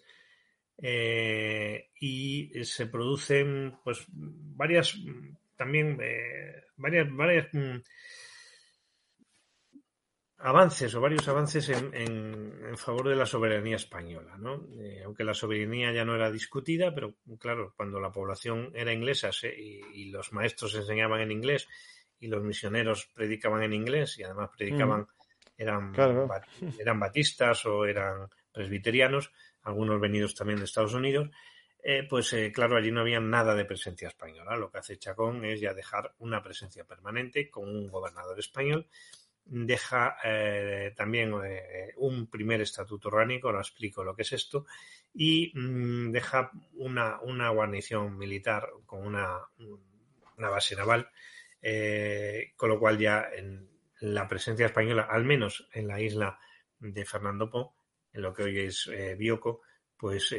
[0.79, 4.97] eh, y se producen, pues, varias,
[5.57, 5.99] también,
[6.83, 7.79] varias, varias mm,
[10.39, 14.67] avances o varios avances en, en, favor de la soberanía española, ¿no?
[14.81, 19.31] Eh, aunque la soberanía ya no era discutida, pero claro, cuando la población era inglesa
[19.57, 21.69] y, los maestros enseñaban en inglés
[22.19, 25.07] y los misioneros predicaban en inglés y además predicaban,
[25.57, 25.95] eran,
[26.79, 29.31] eran batistas o eran presbiterianos,
[29.63, 31.31] algunos venidos también de Estados Unidos,
[31.85, 34.57] eh, pues eh, claro, allí no había nada de presencia española.
[34.57, 38.87] Lo que hace Chacón es ya dejar una presencia permanente con un gobernador español
[39.45, 41.35] deja eh, también
[41.97, 44.67] un primer estatuto orgánico, ahora explico lo que es esto,
[45.13, 49.41] y mm, deja una, una, guarnición militar con una,
[50.39, 51.11] una base naval,
[52.55, 53.69] con lo cual ya en
[53.99, 56.39] la presencia española, al menos en la isla
[56.79, 57.75] de Fernando Po,
[58.13, 59.63] en lo que hoy es Bioko,
[60.03, 60.35] pues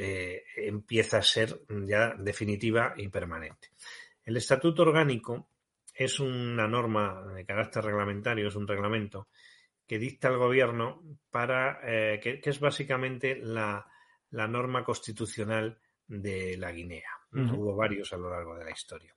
[0.57, 3.69] empieza a ser ya definitiva y permanente.
[4.25, 5.47] El estatuto orgánico
[5.95, 9.29] es una norma de carácter reglamentario, es un reglamento
[9.87, 13.87] que dicta el gobierno para, eh, que, es básicamente la,
[14.31, 17.11] norma constitucional de la Guinea.
[17.31, 19.15] Hubo varios a lo largo de la historia.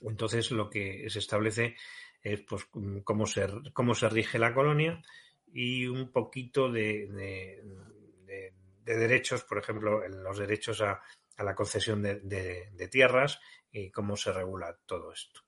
[0.00, 1.76] Entonces lo que se establece
[2.22, 2.66] es pues
[3.04, 5.02] cómo se, cómo se rige la colonia
[5.52, 7.64] y un poquito de, de,
[8.96, 11.02] derechos, por ejemplo, los derechos a,
[11.38, 15.42] la concesión de tierras y cómo se regula todo esto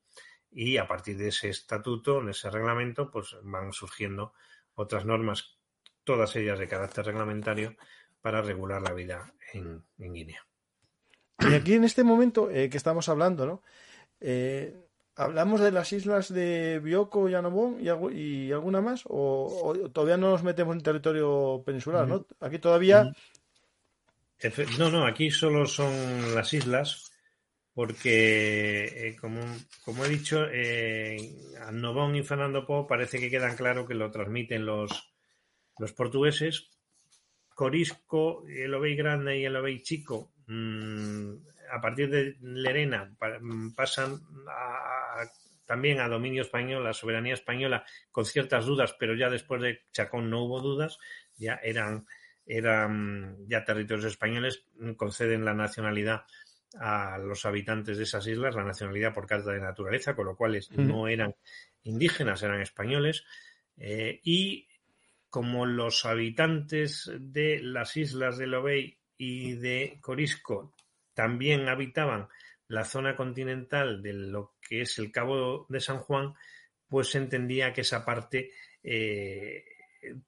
[0.50, 4.34] y a partir de ese estatuto, de ese reglamento, pues van surgiendo
[4.74, 5.58] otras normas,
[6.04, 7.76] todas ellas de carácter reglamentario,
[8.20, 10.44] para regular la vida en, Guinea.
[11.38, 13.62] Y aquí en este momento eh, que estamos hablando, ¿no?
[14.20, 14.89] Eh,
[15.20, 19.04] ¿Hablamos de las islas de Bioko y Anobón y, alguna más?
[19.06, 22.26] O, todavía no nos metemos en territorio peninsular, ¿no?
[22.40, 23.12] Aquí todavía...
[24.78, 27.12] No, no, aquí solo son las islas
[27.74, 29.40] porque, eh, como,
[29.84, 31.34] como, he dicho, eh,
[31.70, 35.12] Nobón y Fernando Po parece que quedan claro que lo transmiten los,
[35.78, 36.68] los portugueses.
[37.54, 41.34] Corisco, el Obey Grande y el Obey Chico, mm,
[41.70, 44.20] a partir de Lerena, mm, pasan
[45.66, 50.28] también a dominio español, a soberanía española, con ciertas dudas, pero ya después de Chacón
[50.28, 50.98] no hubo dudas,
[51.36, 52.06] ya eran,
[52.44, 54.64] eran ya territorios españoles,
[54.96, 56.24] conceden la nacionalidad
[56.78, 60.60] a los habitantes de esas islas la nacionalidad por carta de naturaleza, con lo cual
[60.76, 61.34] no eran
[61.82, 63.24] indígenas, eran españoles.
[63.76, 64.68] Eh, y
[65.28, 70.74] como los habitantes de las islas de Lobey y de Corisco
[71.20, 72.28] también habitaban
[72.66, 76.32] la zona continental de lo que es el Cabo de San Juan,
[76.88, 78.52] pues se entendía que esa parte
[78.82, 79.62] eh,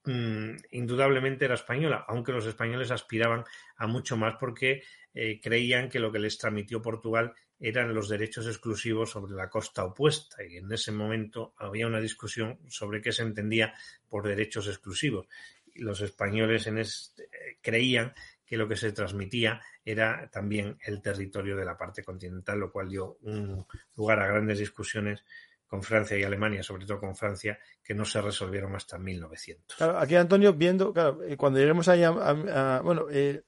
[0.05, 3.43] mm, indudablemente era española, aunque los españoles aspiraban
[3.77, 4.83] a mucho más porque
[5.15, 9.87] eh, creían que lo que les transmitió Portugal eran los derechos exclusivos sobre la costa
[9.87, 13.73] opuesta y en ese momento había una discusión sobre qué se entendía
[14.11, 15.27] por derechos exclusivos.
[15.75, 17.31] Los españoles este,
[17.63, 18.13] creían
[18.53, 22.91] que lo que se transmitía era también el territorio de la parte continental, lo cual
[22.91, 25.25] dio un lugar a grandes discusiones
[25.67, 29.75] con Francia y Alemania, sobre todo con Francia, que no se resolvieron hasta 1900.
[29.79, 30.93] Claro, aquí Antonio, viendo,
[31.27, 33.43] eh, cuando lleguemos allá, a, bueno, eh,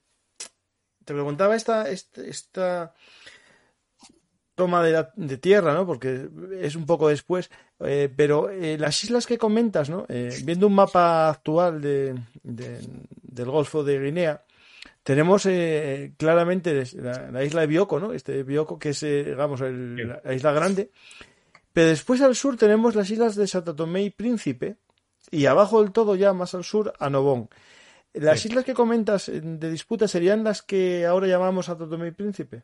[1.05, 2.95] te preguntaba esta, esta,
[4.55, 5.85] toma de, tierra, ¿no?
[5.85, 6.27] Porque
[6.61, 7.51] es un poco después,
[7.81, 10.07] eh, pero las islas que comentas, ¿no?
[10.43, 14.43] viendo un mapa actual de, del Golfo de Guinea,
[15.05, 18.11] tenemos eh, claramente la, isla de Bioko, ¿no?
[18.11, 20.89] Este Bioko que es, eh, digamos, la isla grande.
[21.71, 24.77] Pero después al sur tenemos las islas de Santo Tomé y Príncipe.
[25.29, 27.49] Y abajo del todo, ya más al sur, Anobón.
[28.13, 32.11] ¿Las islas que comentas eh, de disputa serían las que ahora llamamos Santo Tomé y
[32.11, 32.63] Príncipe?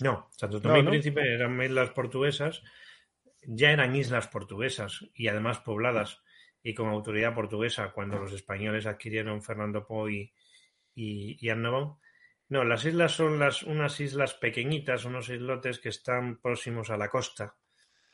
[0.00, 2.62] No, Santo Tomé y Príncipe eran islas portuguesas.
[3.44, 6.22] Ya eran islas portuguesas y además pobladas
[6.62, 10.32] y con autoridad portuguesa cuando los españoles adquirieron Fernando Po y,
[10.94, 16.90] y, y No, las islas son las, unas islas pequeñitas, unos islotes que están próximos
[16.90, 17.54] a la costa.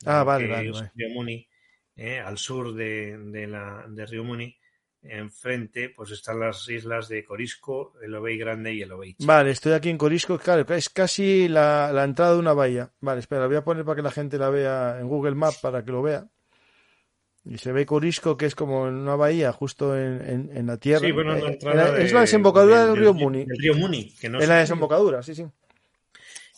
[0.05, 1.47] Ah, vale, vale, Río Muni,
[1.95, 4.55] eh, al sur de, de, la, de Río Muni.
[5.01, 9.71] Enfrente, pues están las islas de Corisco, el Obey Grande y el Obey Vale, estoy
[9.71, 12.91] aquí en Corisco, claro, es casi la, la entrada de una bahía.
[12.99, 15.59] Vale, espera, la voy a poner para que la gente la vea en Google Maps
[15.61, 16.27] para que lo vea.
[17.45, 21.05] Y se ve Corisco, que es como en una bahía, justo en, en, la tierra.
[21.05, 21.57] Sí, bueno, eh,
[21.99, 23.41] es la desembocadura del, río Muni.
[23.41, 25.45] El río Muni, que no es, la desembocadura, sí, sí.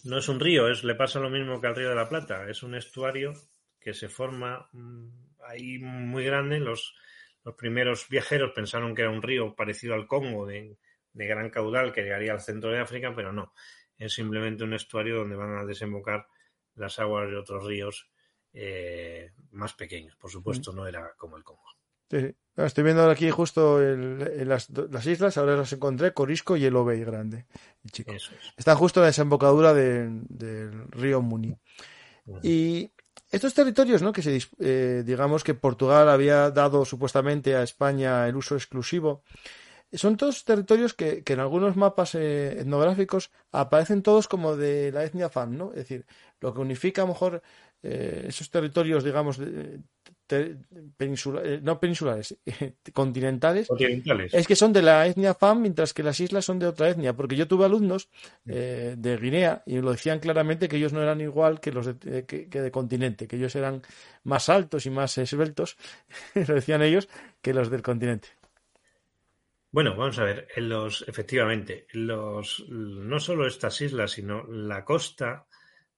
[0.03, 2.49] No es un río, es, le pasa lo mismo que al río de la Plata.
[2.49, 3.33] Es un estuario
[3.79, 5.07] que se forma mm,
[5.47, 6.59] ahí muy grande.
[6.59, 6.95] Los,
[7.43, 10.77] los primeros viajeros pensaron que era un río parecido al Congo, de,
[11.13, 13.53] de gran caudal, que llegaría al centro de África, pero no.
[13.97, 16.25] Es simplemente un estuario donde van a desembocar
[16.75, 18.10] las aguas de otros ríos
[18.53, 21.61] eh, más pequeños, por supuesto, no era como el Congo.
[22.57, 24.67] Estoy viendo aquí justo las,
[25.05, 27.45] islas, ahora las encontré, Corisco y el Obey Grande.
[27.91, 28.11] chico.
[28.57, 31.55] Están justo en la desembocadura del río Muni.
[32.43, 32.91] Y
[33.31, 34.11] estos territorios, ¿no?
[34.11, 39.23] Que se, eh, digamos que Portugal había dado supuestamente a España el uso exclusivo,
[39.93, 45.29] son todos territorios que, en algunos mapas eh, etnográficos aparecen todos como de la etnia
[45.29, 45.71] fan, ¿no?
[45.71, 46.05] Es decir,
[46.39, 47.41] lo que unifica a lo mejor
[47.83, 49.39] eh, esos territorios, digamos,
[50.97, 52.37] peninsula, eh, no peninsulares,
[52.93, 53.67] continentales,
[54.31, 57.13] es que son de la etnia FAM, mientras que las islas son de otra etnia.
[57.13, 58.09] Porque yo tuve alumnos
[58.45, 62.25] eh, de Guinea y lo decían claramente que ellos no eran igual que los de,
[62.25, 63.81] que, de continente, que ellos eran
[64.23, 65.77] más altos y más esbeltos,
[66.35, 67.09] lo decían ellos,
[67.41, 68.29] que los del continente.
[69.73, 75.47] Bueno, vamos a ver, en los, efectivamente, los, no solo estas islas, sino la costa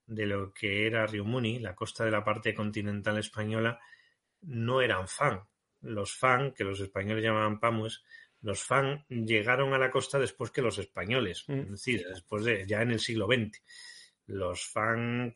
[0.06, 3.80] de lo que era Riumuni, la costa de la parte continental española,
[4.42, 5.42] no eran fan.
[5.82, 8.04] Los fan, que los españoles llamaban pamues,
[8.42, 11.60] los fan llegaron a la costa después que los españoles, mm.
[11.60, 13.62] es decir, después de ya en el siglo XX.
[14.26, 15.34] Los fan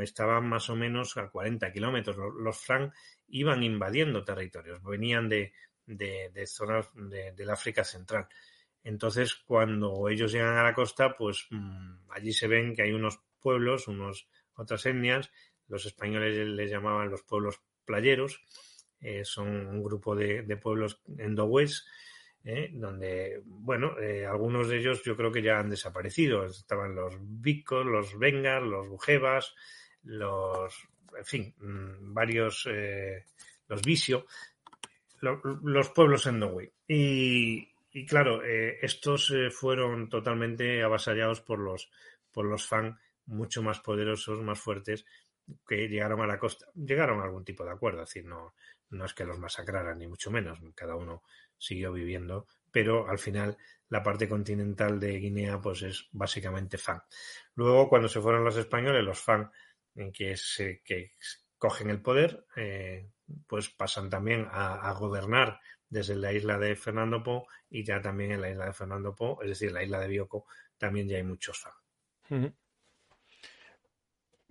[0.00, 2.16] estaban más o menos a 40 kilómetros.
[2.38, 2.92] Los fan
[3.28, 5.52] iban invadiendo territorios, venían de,
[5.86, 8.28] de, zonas del África Central.
[8.82, 13.20] Entonces, cuando ellos llegan a la costa, pues mm, allí se ven que hay unos
[13.40, 15.30] pueblos, unos, otras etnias.
[15.68, 18.42] Los españoles les llamaban los pueblos playeros.
[19.00, 21.86] Eh, son un grupo de, pueblos endogües,
[22.44, 26.44] eh, donde, bueno, eh, algunos de ellos yo creo que ya han desaparecido.
[26.44, 29.54] Estaban los vicos, los vengas, los bujevas,
[30.04, 30.74] los,
[31.16, 32.68] en fin, mm, varios,
[33.68, 34.26] los visio,
[35.20, 36.72] los pueblos endogüe.
[36.86, 41.90] Y, y claro, estos fueron totalmente avasallados por los,
[42.32, 42.98] por los fan
[43.30, 45.04] mucho más poderosos, más fuertes,
[45.66, 46.66] que llegaron a la costa.
[46.74, 48.54] Llegaron a algún tipo de acuerdo, es decir, no,
[48.90, 51.22] no es que los masacraran, ni mucho menos, cada uno
[51.56, 53.56] siguió viviendo, pero al final
[53.88, 57.02] la parte continental de Guinea pues es básicamente fan.
[57.54, 59.50] Luego, cuando se fueron los españoles, los fan
[59.94, 61.12] en que, se, que
[61.58, 63.10] cogen el poder, eh,
[63.46, 68.40] pues pasan también a, gobernar desde la isla de Fernando Po y ya también en
[68.40, 70.46] la isla de Fernando Po, es decir, la isla de Bioko,
[70.78, 72.54] también ya hay muchos fan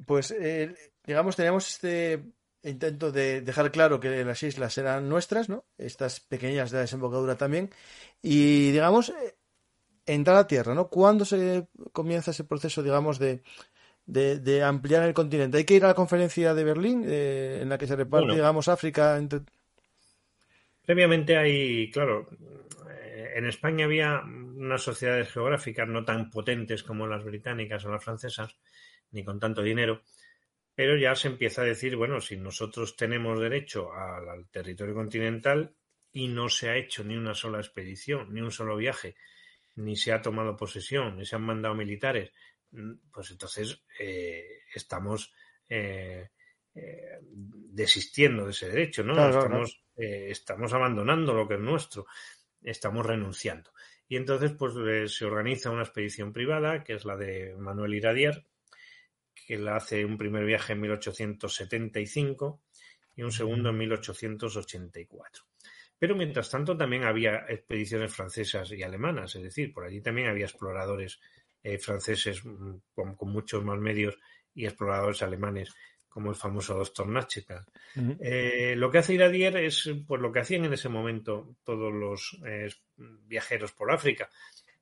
[0.06, 0.76] pues, eh,
[1.06, 2.24] digamos, teníamos este
[2.64, 5.66] intento de dejar claro que las islas eran nuestras, ¿no?
[5.78, 7.70] Estas pequeñas de la desembocadura también.
[8.22, 9.14] Y, digamos,
[10.06, 10.90] entrar a tierra, ¿no?
[10.90, 13.42] ¿Cuándo se comienza ese proceso, digamos, de,
[14.06, 15.58] de, ampliar el continente?
[15.58, 18.68] ¿Hay que ir a la conferencia de Berlín, eh, en la que se reparte, digamos,
[18.68, 19.42] África entre...
[20.86, 22.28] Previamente hay, claro,
[22.90, 28.04] eh, en España había unas sociedades geográficas no tan potentes como las británicas o las
[28.04, 28.58] francesas,
[29.12, 30.02] ni con tanto dinero,
[30.80, 35.76] pero ya se empieza a decir, bueno, si nosotros tenemos derecho al territorio continental
[36.14, 39.16] y no se ha hecho ni una sola expedición, ni un solo viaje,
[39.76, 42.32] ni se ha tomado posesión, ni se han mandado militares,
[42.72, 45.34] mm, pues entonces eh, estamos
[45.68, 46.30] eh,
[46.76, 49.14] eh, desistiendo de ese derecho, ¿no?
[49.14, 52.06] estamos, estamos abandonando lo que es nuestro,
[52.62, 53.72] estamos renunciando.
[54.08, 54.74] Y entonces, pues
[55.14, 58.46] se organiza una expedición privada, que es la de Manuel Iradier,
[59.46, 62.62] que la hace un primer viaje en 1875
[63.16, 65.44] y un segundo en 1884.
[66.00, 70.46] Pero mientras tanto también había expediciones francesas y alemanas, es decir, por allí también había
[70.46, 71.20] exploradores
[71.62, 74.18] eh, franceses mm, con, muchos más medios
[74.56, 75.74] y exploradores alemanes
[76.08, 77.66] como el famoso doctor Nacheta.
[78.20, 82.40] Eh, lo que hace Iradier es pues lo que hacían en ese momento todos los
[82.46, 84.30] eh, viajeros por África,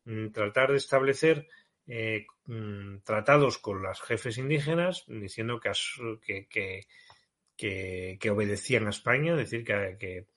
[0.05, 1.47] mm, tratar de establecer
[1.87, 6.87] mm, tratados con los jefes indígenas, diciendo que, que,
[7.57, 10.27] que, obedecían a España, es decir, que,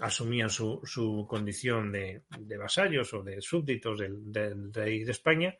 [0.00, 2.22] asumían su, su condición de,
[2.58, 5.56] vasallos o de súbditos del, rey de España,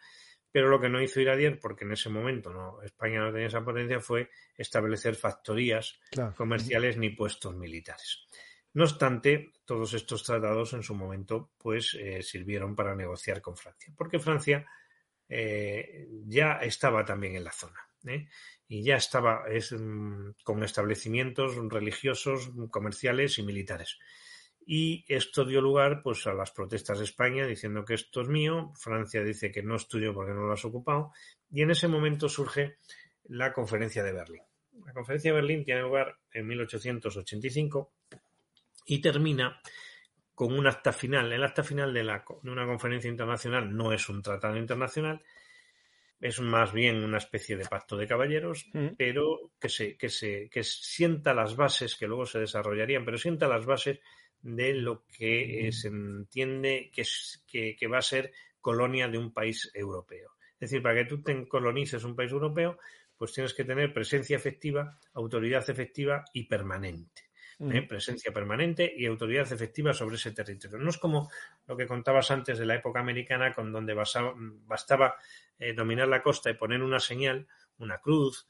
[0.51, 3.64] pero lo que no hizo Iradier, porque en ese momento no, España no tenía esa
[3.64, 5.99] potencia, fue establecer factorías
[6.36, 8.26] comerciales ni puestos militares.
[8.74, 13.93] No obstante, todos estos tratados en su momento pues eh, sirvieron para negociar con Francia,
[13.97, 14.66] porque Francia
[15.29, 17.81] eh, ya estaba también en la zona.
[18.07, 18.29] ¿eh?
[18.68, 23.99] y ya estaba mm, con establecimientos religiosos, comerciales y militares.
[24.64, 28.72] Y esto dio lugar pues, a las protestas de España diciendo que esto es mío,
[28.76, 31.12] Francia dice que no es tuyo porque no lo has ocupado,
[31.51, 32.76] y en ese momento surge
[33.24, 34.43] la conferencia de Berlín.
[34.85, 37.93] La conferencia de Berlín tiene lugar en 1885
[38.85, 39.61] y termina
[40.39, 41.32] con un acta final.
[41.32, 45.20] El acta final de, la, de una conferencia internacional no es un tratado internacional,
[46.20, 48.91] es más bien una especie de pacto de caballeros, mm.
[48.97, 53.49] pero que se, que se, que sienta las bases, que luego se desarrollarían, pero sienta
[53.49, 53.99] las bases
[54.41, 58.30] de lo que se entiende que, es, que, va a ser
[58.61, 60.36] colonia de un país europeo.
[60.53, 62.78] Es decir, para que tú te colonices un país europeo,
[63.16, 67.28] pues tienes que tener presencia efectiva, autoridad efectiva y permanente.
[67.61, 67.82] ¿Eh?
[67.82, 70.78] presencia permanente y autoridad efectiva sobre ese territorio.
[70.78, 71.30] No es como
[71.66, 75.16] lo que contabas antes de la época americana, con donde bastaba
[75.59, 77.46] eh, dominar la costa y poner una señal,
[77.78, 78.46] una cruz,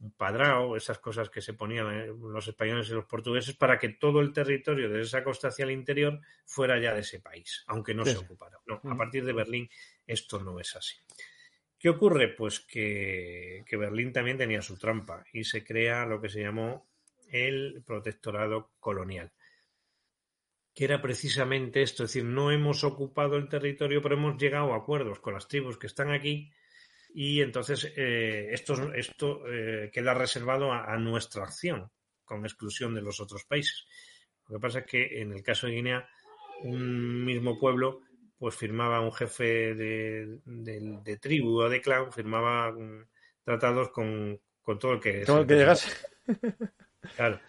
[0.00, 3.90] un padrao, esas cosas que se ponían eh, los españoles y los portugueses para que
[3.90, 7.94] todo el territorio de esa costa hacia el interior fuera ya de ese país, aunque
[7.94, 8.58] no se ocupara.
[8.66, 9.68] No, a partir de Berlín
[10.06, 10.96] esto no es así.
[11.78, 12.28] ¿Qué ocurre?
[12.28, 16.88] Pues que, que, Berlín también tenía su trampa y se crea lo que se llamó
[17.30, 19.32] el protectorado colonial,
[20.74, 24.76] que era precisamente esto, es decir, no hemos ocupado el territorio, pero hemos llegado a
[24.76, 26.52] acuerdos con las tribus que están aquí
[27.14, 31.90] y entonces eh, esto, esto eh, queda reservado a, nuestra acción,
[32.24, 33.86] con exclusión de los otros países.
[34.46, 36.08] Lo que pasa es que en el caso de Guinea,
[36.62, 38.02] un mismo pueblo
[38.38, 43.08] pues firmaba un jefe de, tribu o de clan, firmaba mm,
[43.42, 44.40] tratados con,
[44.78, 45.24] todo el que...
[45.24, 45.90] Todo el que llegase.
[47.16, 47.40] Claro.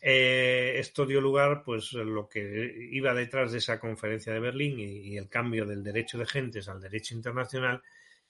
[0.00, 5.16] Eh, esto dio lugar, pues, lo que iba detrás de esa conferencia de Berlín y,
[5.16, 7.82] el cambio del derecho de gentes al derecho internacional,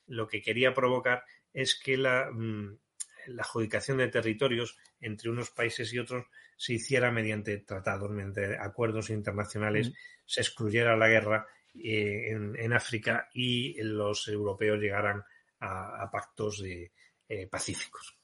[0.06, 2.78] lo que quería provocar es que la, mm,
[3.26, 6.24] la adjudicación de territorios entre unos países y otros
[6.56, 9.92] se hiciera mediante tratados, mediante acuerdos internacionales,
[10.24, 15.22] se excluyera la guerra eh, en, África y los europeos llegaran
[15.60, 16.92] a, pactos de,
[17.28, 18.18] eh, pacíficos.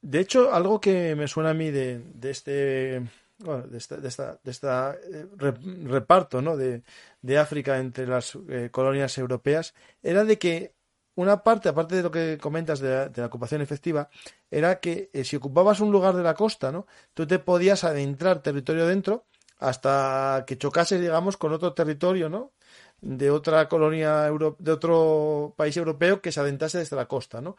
[0.00, 3.02] De hecho, algo que me suena a mí de, este
[3.38, 5.26] bueno, de esta, de esta, de esta eh,
[5.84, 6.56] reparto ¿no?
[6.56, 6.82] de,
[7.38, 10.74] África entre las eh, colonias europeas era de que
[11.14, 14.08] una parte, aparte de lo que comentas de la, ocupación efectiva,
[14.50, 16.86] era que eh, si ocupabas un lugar de la costa, ¿no?
[17.14, 19.26] tú te podías adentrar territorio dentro
[19.58, 22.52] hasta que chocases, digamos, con otro territorio, ¿no?
[23.00, 27.56] de otra colonia de otro país europeo que se adentrase desde la costa, ¿no?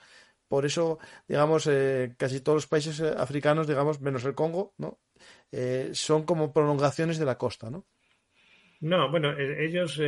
[0.49, 0.97] Por eso,
[1.27, 4.99] digamos, eh, casi todos los países eh, africanos, digamos, menos el Congo, ¿no?
[5.51, 7.85] Eh, son como prolongaciones de la costa, ¿no?
[8.81, 10.01] No, bueno, ellos,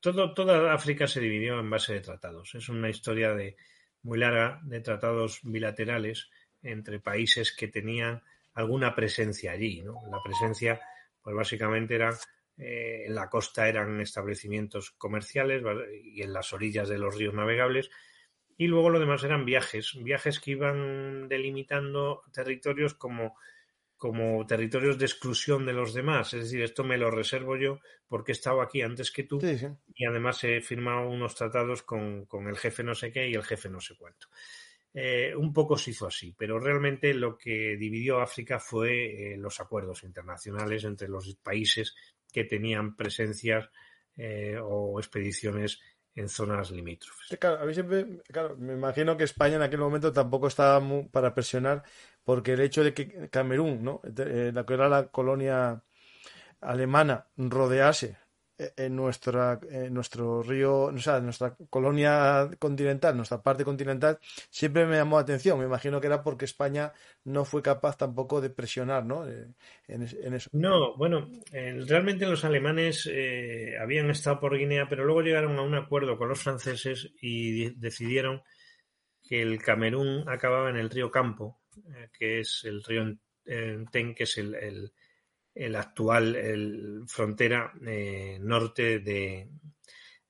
[0.00, 2.54] todo, toda África se dividió en base de tratados.
[2.54, 3.56] Es una historia de,
[4.02, 6.30] muy larga de tratados bilaterales
[6.62, 8.22] entre países que tenían
[8.54, 10.02] alguna presencia allí, ¿no?
[10.08, 10.80] La presencia,
[11.20, 12.16] pues básicamente era
[12.56, 15.64] en la costa eran establecimientos comerciales
[16.04, 17.90] y en las orillas de los ríos navegables.
[18.56, 23.34] Y luego lo demás eran viajes, viajes que iban delimitando territorios como
[23.96, 26.34] como territorios de exclusión de los demás.
[26.34, 29.40] Es decir, esto me lo reservo yo porque he estado aquí antes que tú
[29.94, 33.70] y además he firmado unos tratados con, el jefe no sé qué y el jefe
[33.70, 34.28] no sé cuánto.
[34.92, 39.58] Eh, un poco se hizo así, pero realmente lo que dividió África fue eh, los
[39.60, 41.96] acuerdos internacionales entre los países
[42.30, 43.70] que tenían presencias
[44.18, 45.80] eh, o expediciones
[46.14, 47.38] en zonas limítrofes.
[47.38, 51.34] Claro, a mí siempre, claro, me imagino que España en aquel momento tampoco estaba para
[51.34, 51.82] presionar,
[52.24, 54.00] porque el hecho de que Camerún, ¿no?
[54.04, 55.82] Eh, la que era la colonia
[56.60, 58.16] alemana, rodease
[58.56, 64.18] en nuestra en nuestro río, o sea, en nuestra colonia continental, nuestra parte continental,
[64.50, 65.58] siempre me llamó la atención.
[65.58, 66.92] Me imagino que era porque España
[67.24, 69.28] no fue capaz tampoco de presionar, ¿no?
[69.28, 69.48] Eh,
[69.88, 70.50] en, eso.
[70.52, 75.74] No, bueno, realmente los alemanes eh, habían estado por Guinea, pero luego llegaron a un
[75.74, 78.42] acuerdo con los franceses y decidieron
[79.22, 83.16] que el Camerún acababa en el río Campo, eh, que es el río
[83.90, 84.92] Ten, que es el el
[85.76, 89.48] actual el frontera eh, norte de,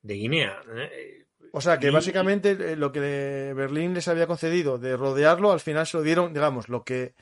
[0.02, 0.60] Guinea.
[0.76, 1.26] ¿eh?
[1.52, 5.86] O sea que básicamente eh, lo que Berlín les había concedido de rodearlo, al final
[5.86, 7.14] se lo dieron, digamos, lo que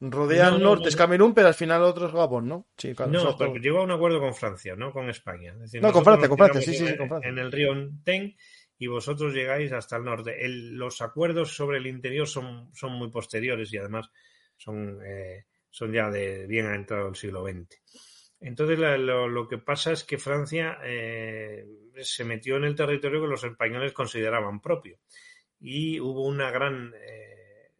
[0.00, 2.66] rodea al norte es Camerún, pero al final otro es Gabón, ¿no?
[2.76, 5.54] Sí, no, porque llegó a un acuerdo con Francia, no con España.
[5.80, 7.28] no, con Francia, con Francia, sí, sí, con Francia.
[7.28, 7.72] En el río
[8.04, 8.36] Ten
[8.78, 10.36] y vosotros llegáis hasta el norte.
[10.48, 14.10] los acuerdos sobre el interior son, son muy posteriores y además
[14.56, 15.00] son
[15.74, 17.66] son ya de bien entrado el siglo XX.
[18.38, 21.66] Entonces lo, que pasa es que Francia eh,
[22.00, 25.00] se metió en el territorio que los españoles consideraban propio
[25.58, 27.72] y hubo una gran eh,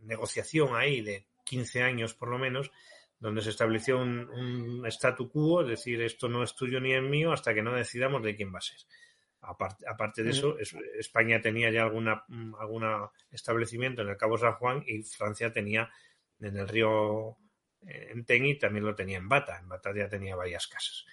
[0.00, 2.72] negociación ahí de 15 años por lo menos
[3.20, 7.30] donde se estableció un, statu quo, es decir, esto no es tuyo ni es mío
[7.30, 8.78] hasta que no decidamos de quién va a ser.
[9.40, 10.56] Aparte, de eso,
[10.98, 12.24] España tenía ya alguna,
[12.58, 15.88] alguna establecimiento en el Cabo San Juan y Francia tenía
[16.40, 17.36] en el río
[17.86, 19.58] eh, en Teni también lo tenía en Bata.
[19.60, 21.04] En Bata ya tenía varias casas.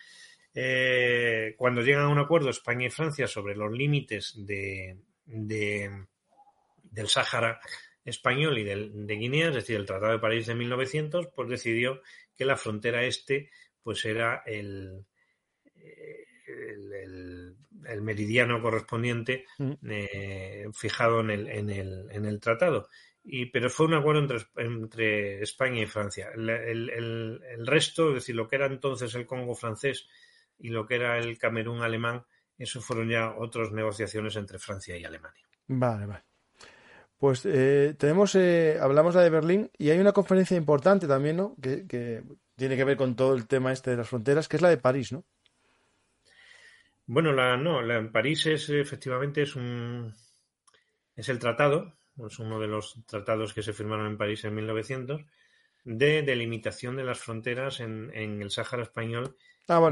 [0.54, 7.60] Eh, cuando llegan a un acuerdo España y Francia sobre los límites de, del Sáhara
[8.06, 12.02] español y del, de Guinea, es decir, el Tratado de París de 1900, pues decidió
[12.38, 13.50] que la frontera este
[13.84, 15.06] pues era el,
[17.88, 19.74] el, meridiano correspondiente mm.
[19.90, 22.88] eh, fijado en el, en, el, en el tratado
[23.28, 26.30] y, pero fue un acuerdo entre, entre España y Francia.
[26.36, 30.08] El, el, el, resto, es decir, lo que era entonces el Congo francés
[30.60, 32.24] y lo que era el Camerún alemán,
[32.58, 35.44] eso fueron ya otras negociaciones entre Francia y Alemania.
[35.68, 36.24] Vale, vale.
[37.18, 41.56] Pues eh, tenemos, eh, hablamos de Berlín y hay una conferencia importante también, ¿no?
[41.60, 42.22] Que, que,
[42.56, 44.78] tiene que ver con todo el tema este de las fronteras, que es la de
[44.78, 45.26] París, ¿no?
[47.08, 50.14] Bueno, la, no, la en París es efectivamente es un
[51.16, 51.94] es el tratado
[52.28, 55.22] es uno de los tratados que se firmaron en París en 1900,
[55.84, 59.38] de delimitación de las fronteras en, el Sáhara español
[59.70, 59.92] ah,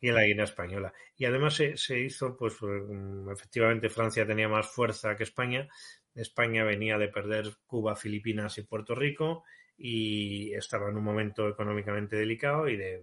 [0.00, 0.92] y, en la Guinea española.
[1.16, 5.68] Y además se, hizo, pues mm, efectivamente Francia tenía más fuerza que España.
[6.14, 9.44] España venía de perder Cuba, Filipinas y Puerto Rico
[9.76, 13.02] y estaba en un momento económicamente delicado y de,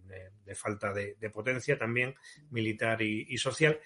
[0.55, 2.15] falta de, potencia también
[2.49, 3.79] militar y social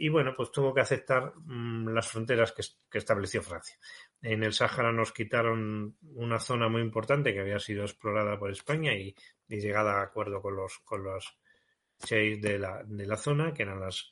[0.00, 2.62] y bueno, pues tuvo que aceptar mm, las fronteras que,
[2.98, 3.76] estableció Francia.
[4.22, 8.94] En el Sáhara nos quitaron una zona muy importante que había sido explorada por España
[8.94, 9.14] y,
[9.46, 11.36] llegada a acuerdo con los, con los
[12.08, 14.10] de la, de la zona, que eran las,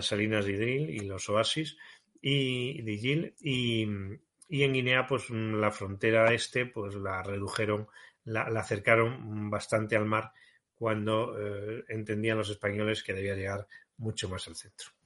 [0.00, 1.78] salinas de Idril y los oasis,
[2.20, 7.88] y de Gil, y, en Guinea, pues la frontera este, pues la redujeron,
[8.24, 10.32] la, acercaron bastante al mar
[10.74, 14.97] cuando eh, entendían los españoles que debía llegar mucho más al centro.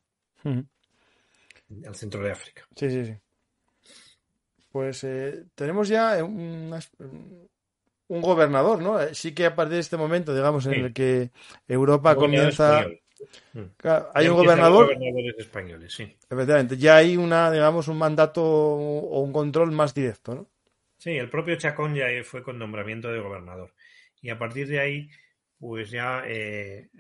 [0.45, 2.67] Al centro de África.
[2.77, 3.15] Sí, sí, sí.
[4.71, 6.75] Pues eh, tenemos ya un,
[8.09, 9.01] gobernador, ¿no?
[9.01, 11.31] Eh, sí que a partir de este momento, digamos, en el que
[11.69, 12.87] Europa comienza...
[13.53, 13.61] Mm.
[14.15, 14.87] hay un gobernador.
[14.87, 16.03] Gobernadores españoles, sí.
[16.29, 20.49] Efectivamente, ya hay una, digamos, un mandato o un control más directo, ¿no?
[21.03, 23.75] Sí, el propio Chacón ya fue con nombramiento de gobernador.
[24.21, 25.11] Y a partir de ahí,
[25.59, 26.91] pues ya eh,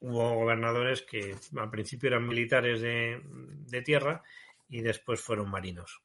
[0.00, 4.22] hubo gobernadores que al principio eran militares de, tierra
[4.68, 6.00] y después fueron marinos.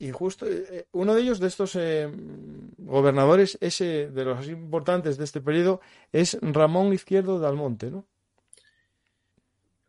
[0.00, 2.08] Y justo eh, eh, uno de ellos, de estos eh,
[2.78, 5.80] gobernadores, ese de los importantes de este periodo,
[6.12, 8.06] es Ramón Izquierdo de Almonte, ¿no?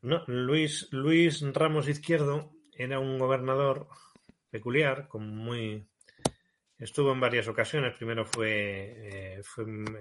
[0.01, 3.87] No, Luis, Luis Ramos Izquierdo era un gobernador
[4.49, 5.85] peculiar, con muy
[6.79, 7.95] Estuvo en varias ocasiones.
[7.97, 9.41] Primero fue, eh,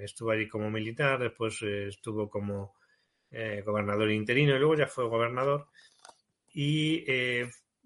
[0.01, 2.77] estuvo allí como militar, después eh, estuvo como
[3.33, 5.67] eh, gobernador interino y luego ya fue gobernador.
[6.55, 7.05] Y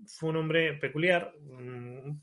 [0.06, 1.34] fue un hombre peculiar,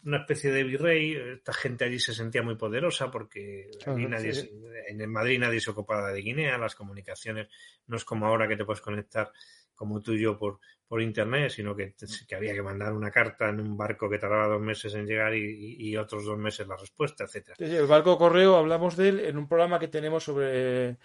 [0.04, 1.16] una especie de virrey.
[1.36, 6.58] Esta gente allí se sentía muy poderosa porque en Madrid nadie se ocupaba de Guinea,
[6.58, 7.50] las comunicaciones
[7.88, 9.32] no es como ahora que te puedes conectar
[9.80, 11.96] como tú y yo por, por internet, sino que,
[12.28, 15.34] que, había que mandar una carta en un barco que tardaba dos meses en llegar
[15.34, 17.56] y, otros dos meses la respuesta, etcétera.
[17.58, 20.98] el barco correo, hablamos de él en un programa que tenemos sobre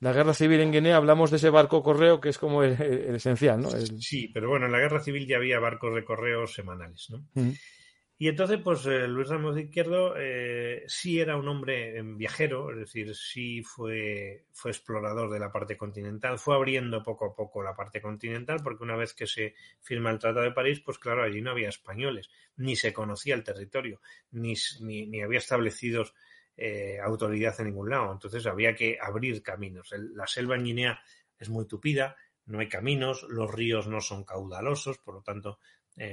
[0.00, 2.72] la guerra civil en Guinea, hablamos de ese barco correo que es como el,
[3.14, 3.70] esencial, ¿no?
[3.70, 7.24] Sí, pero bueno, en la guerra civil ya había barcos de correo semanales, ¿no?
[8.20, 12.78] Y entonces, pues eh, Luis Ramos de Izquierdo eh, sí era un hombre viajero, es
[12.78, 17.76] decir, sí fue, fue explorador de la parte continental, fue abriendo poco a poco la
[17.76, 21.40] parte continental, porque una vez que se firma el Tratado de París, pues claro, allí
[21.40, 24.00] no había españoles, ni se conocía el territorio,
[24.32, 26.12] ni, ni, había establecidos
[26.56, 28.12] eh, autoridad en ningún lado.
[28.12, 29.94] Entonces había que abrir caminos.
[29.96, 31.00] la selva en Guinea
[31.38, 32.16] es muy tupida,
[32.46, 35.60] no hay caminos, los ríos no son caudalosos, por lo tanto,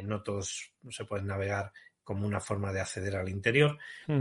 [0.04, 1.72] no todos se pueden navegar
[2.06, 3.78] como una forma de acceder al interior.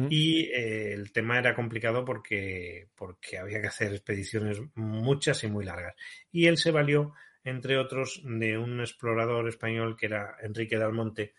[0.09, 5.66] Y eh, el tema era complicado porque, porque había que hacer expediciones muchas y muy
[5.66, 5.95] largas.
[6.32, 7.12] Y él se valió,
[7.45, 11.35] entre otros, de un explorador español que era Enrique Dalmonte,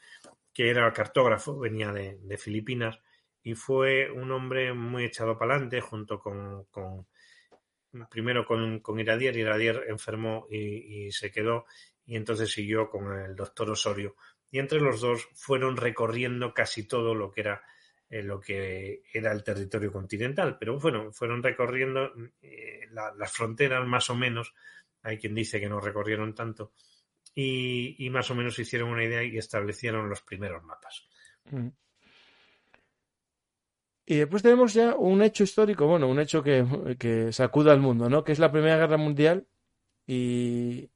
[0.54, 3.00] que era cartógrafo, venía de, Filipinas,
[3.41, 6.68] y fue un hombre muy echado para adelante junto con,
[8.10, 11.66] primero con, con, Iradier, Iradier enfermó y, y, se quedó
[12.06, 14.16] y entonces siguió con el doctor Osorio
[14.52, 17.64] y entre los dos fueron recorriendo casi todo lo que era
[18.08, 24.10] eh, lo que era el territorio continental, pero bueno, fueron recorriendo eh, las fronteras más
[24.12, 24.54] o menos,
[25.02, 26.74] hay quien dice que no recorrieron tanto,
[27.34, 31.04] y, más o menos hicieron una idea y establecieron los primeros mapas.
[31.50, 31.68] Mm.
[34.06, 36.64] Y después tenemos ya un hecho histórico, bueno, un hecho que,
[37.00, 38.24] que sacuda al mundo, ¿no?
[38.24, 39.48] Que es la Primera Guerra Mundial
[40.06, 40.89] y,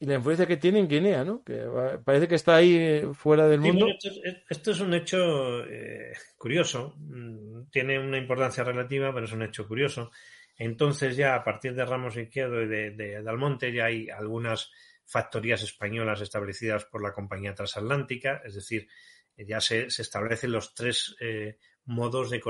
[0.00, 1.42] y la influencia que tiene en Guinea, ¿no?
[1.42, 1.66] Que
[2.04, 3.86] parece que está ahí eh, fuera del mundo.
[4.48, 9.66] esto, es, un hecho eh, curioso, mm, tiene una importancia relativa, pero es un hecho
[9.66, 10.10] curioso.
[10.56, 14.70] Entonces ya a partir de Ramos Izquierdo y de, de Dalmonte ya hay algunas
[15.04, 18.88] factorías españolas establecidas por la compañía transatlántica, es decir,
[19.46, 22.40] ya se, establecen los tres eh, modos de,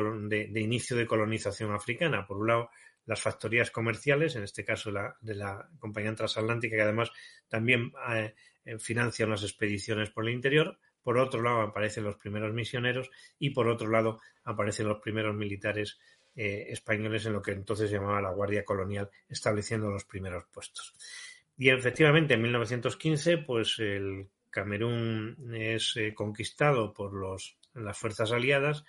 [0.51, 2.27] de, inicio de colonización africana.
[2.27, 2.71] Por un lado,
[3.09, 7.11] las factorías comerciales, en este caso la, de la compañía transatlántica, que además
[7.49, 8.35] también eh,
[8.67, 10.79] eh, financia expediciones por el interior.
[11.03, 15.99] Por otro lado aparecen los primeros misioneros y por otro lado aparecen los primeros militares
[16.37, 20.95] eh, españoles en lo que entonces se llamaba la Guardia Colonial, estableciendo los primeros puestos.
[21.57, 28.85] Y efectivamente en 1915, pues el Camerún es conquistado por los, las fuerzas aliadas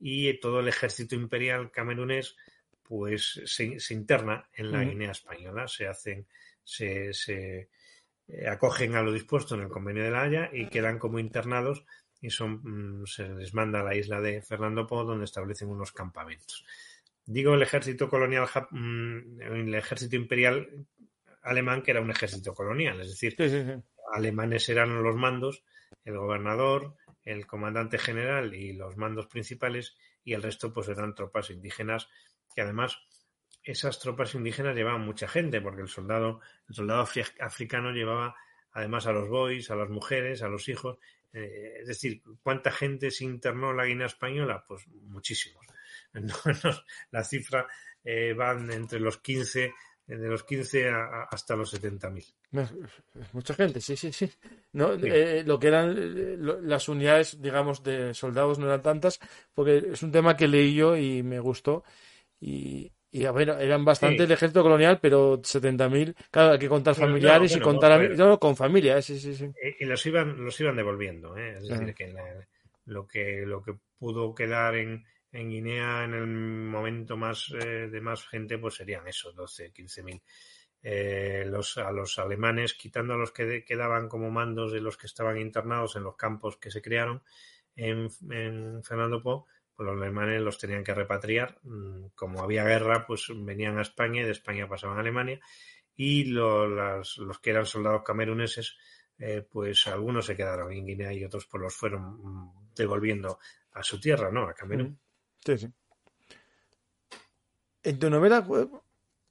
[0.00, 2.36] y todo el ejército imperial camerunés
[2.90, 6.26] pues se, interna en la Guinea española, se hacen,
[6.64, 7.68] se, se
[8.26, 11.84] eh, acogen a lo dispuesto en el convenio de la Haya y quedan como internados
[12.20, 15.92] y son, mm, se les manda a la isla de Fernando Po donde establecen unos
[15.92, 16.66] campamentos.
[17.24, 20.84] Digo el ejército colonial, mm, el ejército imperial
[21.42, 23.36] alemán que era un ejército colonial, es decir,
[24.12, 25.62] alemanes eran los mandos,
[26.04, 31.50] el gobernador, el comandante general y los mandos principales y el resto pues eran tropas
[31.50, 32.08] indígenas
[32.54, 32.98] que además
[33.62, 37.06] esas tropas indígenas llevaban mucha gente, porque el soldado, el soldado
[37.40, 38.34] africano llevaba
[38.72, 40.98] además a los boys, a las mujeres, a los hijos.
[41.32, 44.64] Eh, es decir, ¿cuánta gente se internó en la Guinea Española?
[44.66, 45.64] Pues muchísimos.
[47.10, 47.66] la cifra
[48.02, 49.72] eh, van entre los 15,
[50.06, 50.90] de los 15
[51.30, 52.34] hasta los 70.000.
[53.32, 54.30] Mucha gente, sí, sí, sí.
[54.72, 59.20] No, eh, lo que eran las unidades, digamos, de soldados no eran tantas,
[59.54, 61.84] porque es un tema que leí yo y me gustó
[62.40, 66.94] y, y a ver, eran bastante el ejército colonial, pero 70.000, claro, hay que contar
[66.94, 69.50] familiares y contar con familia, eh, sí, sí, sí.
[69.78, 71.58] Y los iban, los iban devolviendo, ¿eh?
[71.58, 72.14] es decir, que
[72.86, 78.00] lo que lo que pudo quedar en, en Guinea en el momento más eh, de
[78.00, 80.22] más gente, pues serían esos 12, 15.000.
[80.82, 85.06] Eh, los, a los alemanes, quitando a los que quedaban como mandos de los que
[85.06, 87.22] estaban internados en los campos que se crearon
[87.76, 89.46] en, en Fernando Po,
[89.86, 91.58] los alemanes los tenían que repatriar.
[91.62, 95.40] Mm, como había guerra, pues venían a España y de España pasaban a Alemania.
[95.96, 98.76] Y los, que eran soldados cameruneses,
[99.18, 103.38] eh, pues algunos se quedaron en Guinea y otros pues los fueron mm, devolviendo
[103.72, 104.48] a su tierra, ¿no?
[104.48, 104.98] A Camerún.
[105.44, 105.68] Sí, sí.
[107.82, 108.46] En tu novela,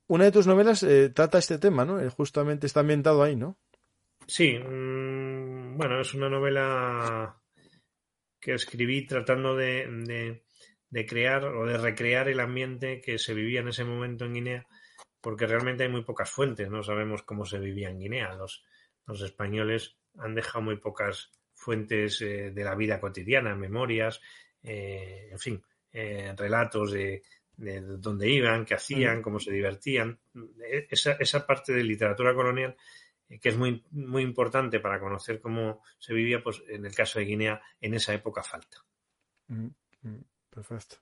[0.08, 2.00] una de tus novelas eh, trata este tema, ¿no?
[2.00, 3.58] Eh, justamente está ambientado ahí, ¿no?
[4.26, 4.58] Sí.
[4.58, 7.39] Mm, bueno, es una novela
[8.40, 10.42] que escribí tratando de,
[10.90, 14.68] de, crear o de recrear el ambiente que se vivía en ese momento en Guinea,
[15.22, 18.34] porque realmente hay muy pocas fuentes, no sabemos cómo se vivía en Guinea.
[18.36, 18.64] Los,
[19.06, 24.22] los españoles han dejado muy pocas fuentes eh, de la vida cotidiana, memorias,
[24.64, 27.24] eh, en fin, eh, relatos de,
[27.58, 29.22] de, dónde iban, qué hacían, mm.
[29.22, 30.20] cómo se divertían.
[30.64, 32.76] E, esa, esa parte de literatura colonial
[33.38, 37.26] que es muy, muy importante para conocer cómo se vivía, pues en el caso de
[37.26, 38.78] Guinea, en esa época falta.
[39.48, 39.68] Mm,
[40.02, 40.98] mm, perfecto.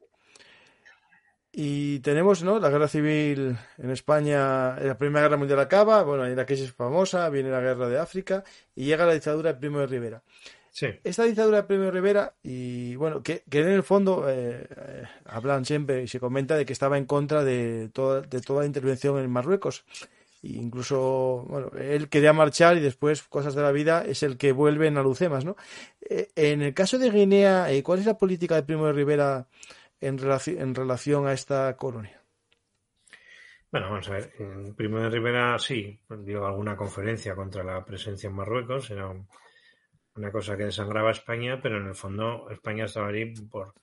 [1.51, 2.59] Y tenemos, ¿no?
[2.59, 7.29] La guerra civil en España, la Primera Guerra Mundial acaba, bueno, hay la crisis famosa,
[7.29, 8.43] viene la guerra de África
[8.75, 10.23] y llega la dictadura de Primo de Rivera.
[10.69, 10.87] Sí.
[11.03, 15.03] Esta dictadura de Primo de Rivera, y bueno, que, que en el fondo eh, eh,
[15.25, 19.17] hablan siempre y se comenta de que estaba en contra de toda, de toda intervención
[19.17, 19.85] en Marruecos
[20.55, 24.87] incluso, bueno, él quería marchar y después, cosas de la vida, es el que vuelve
[24.87, 25.55] en Alucemas, ¿no?
[26.01, 29.47] Eh, en el caso de Guinea, eh, ¿cuál es la política de Primo de Rivera
[29.99, 32.21] en, relación, en relación a esta colonia?
[33.71, 34.33] Bueno, vamos a ver.
[34.75, 38.89] Primo de Rivera sí dio alguna conferencia contra la presencia en Marruecos.
[38.89, 39.13] Era
[40.15, 43.73] una cosa que desangraba a España, pero en el fondo España estaba allí por,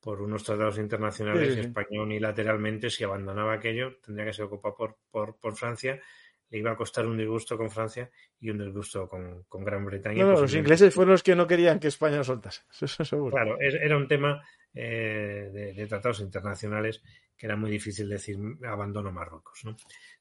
[0.00, 4.96] por unos tratados internacionales y España unilateralmente, si abandonaba aquello, tendría que ser ocupado por,
[5.10, 6.00] por, por, Francia.
[6.48, 10.24] Le iba a costar un disgusto con Francia y un disgusto con, con Gran Bretaña.
[10.24, 12.62] No, los ingleses fueron los que no querían que España soltase.
[12.80, 13.34] Eso seguro.
[13.34, 14.42] Claro, era un tema
[14.72, 17.02] eh, de, tratados internacionales
[17.36, 19.64] que era muy difícil decir abandono Marruecos.
[19.64, 19.76] ¿no?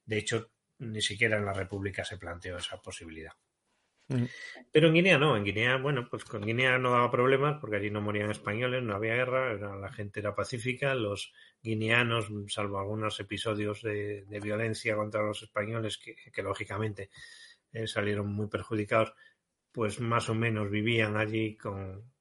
[0.05, 0.49] De hecho,
[0.79, 3.33] ni siquiera en la República se planteó esa posibilidad.
[4.71, 7.89] Pero en Guinea no, en Guinea, bueno, pues con Guinea no daba problemas porque allí
[7.89, 13.81] no morían españoles, no había guerra, la gente era pacífica, los guineanos, salvo algunos episodios
[13.81, 17.09] de, violencia contra los españoles que, lógicamente
[17.71, 19.13] eh, salieron muy perjudicados,
[19.71, 22.13] pues más o menos vivían allí con...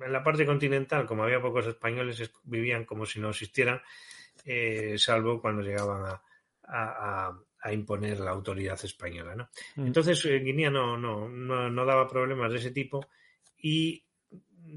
[0.00, 3.82] En la parte continental, como había pocos españoles, vivían como si no existieran,
[4.44, 6.20] eh, salvo cuando llegaban
[6.62, 7.36] a
[7.68, 9.34] imponer la autoridad española.
[9.34, 9.50] ¿no?
[9.76, 9.86] Mm.
[9.86, 13.06] Entonces, eh, Guinea no, no, no, daba problemas de ese tipo
[13.58, 14.04] y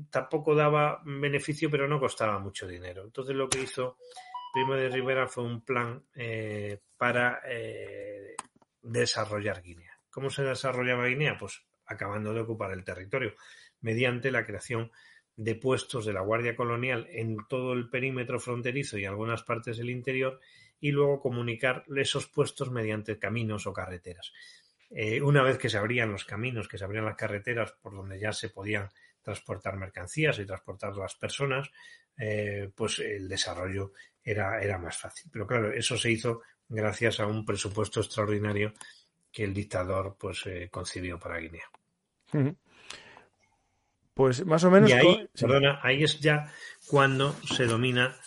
[0.10, 3.04] tampoco daba beneficio, pero no costaba mucho dinero.
[3.04, 3.98] Entonces, lo que hizo
[4.54, 8.36] Primo de Rivera fue un plan eh, para eh,
[8.82, 9.98] desarrollar Guinea.
[10.10, 11.38] ¿Cómo se desarrollaba Guinea?
[11.38, 13.34] Pues acabando de ocupar el territorio,
[13.82, 14.92] mediante la creación
[15.36, 19.90] de puestos de la Guardia Colonial en todo el perímetro fronterizo y algunas partes del
[19.90, 20.40] interior
[20.84, 24.34] y luego comunicar esos puestos mediante caminos o carreteras.
[24.90, 28.20] Eh, una vez que se abrían los caminos, que se abrían las carreteras por donde
[28.20, 28.90] ya se podían
[29.22, 31.72] transportar mercancías y transportar las personas,
[32.18, 35.32] eh, pues el desarrollo era, era más fácil.
[35.32, 38.74] Pero claro, eso se hizo gracias a un presupuesto extraordinario
[39.32, 41.72] que el dictador pues eh, concibió para Guinea.
[44.14, 44.90] Pues más o menos.
[44.90, 46.52] Y ahí, perdona, ahí es ya
[46.90, 48.18] cuando se domina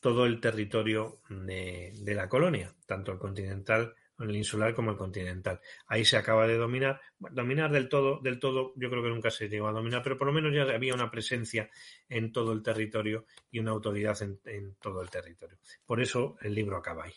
[0.00, 5.60] todo el territorio de, la colonia, tanto el continental, el insular como el continental.
[5.86, 9.48] Ahí se acaba de dominar, dominar del todo, del todo, yo creo que nunca se
[9.48, 11.70] llegó a dominar, pero por lo menos ya había una presencia
[12.08, 15.58] en todo el territorio y una autoridad en, todo el territorio.
[15.84, 17.14] Por eso el libro acaba ahí.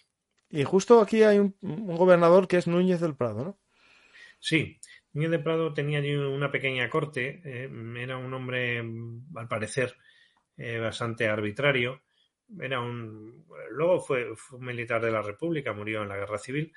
[0.49, 3.59] Y justo aquí hay un, gobernador que es Núñez del Prado, ¿no?
[4.39, 4.79] Sí,
[5.13, 8.79] Núñez del Prado tenía allí una pequeña corte, eh, era un hombre,
[9.35, 9.95] al parecer,
[10.57, 12.01] eh, bastante arbitrario,
[12.59, 16.73] era un, luego fue, un militar de la República, murió en la Guerra Civil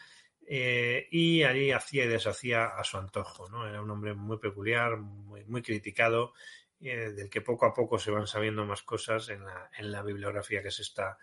[0.47, 3.49] eh, y allí hacía y deshacía a su antojo.
[3.49, 3.69] ¿no?
[3.69, 6.33] Era un hombre muy peculiar, muy, muy criticado,
[6.81, 10.03] eh, del que poco a poco se van sabiendo más cosas en la, en la
[10.03, 11.19] bibliografía que se está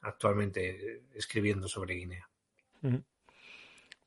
[0.00, 2.28] actualmente escribiendo sobre Guinea.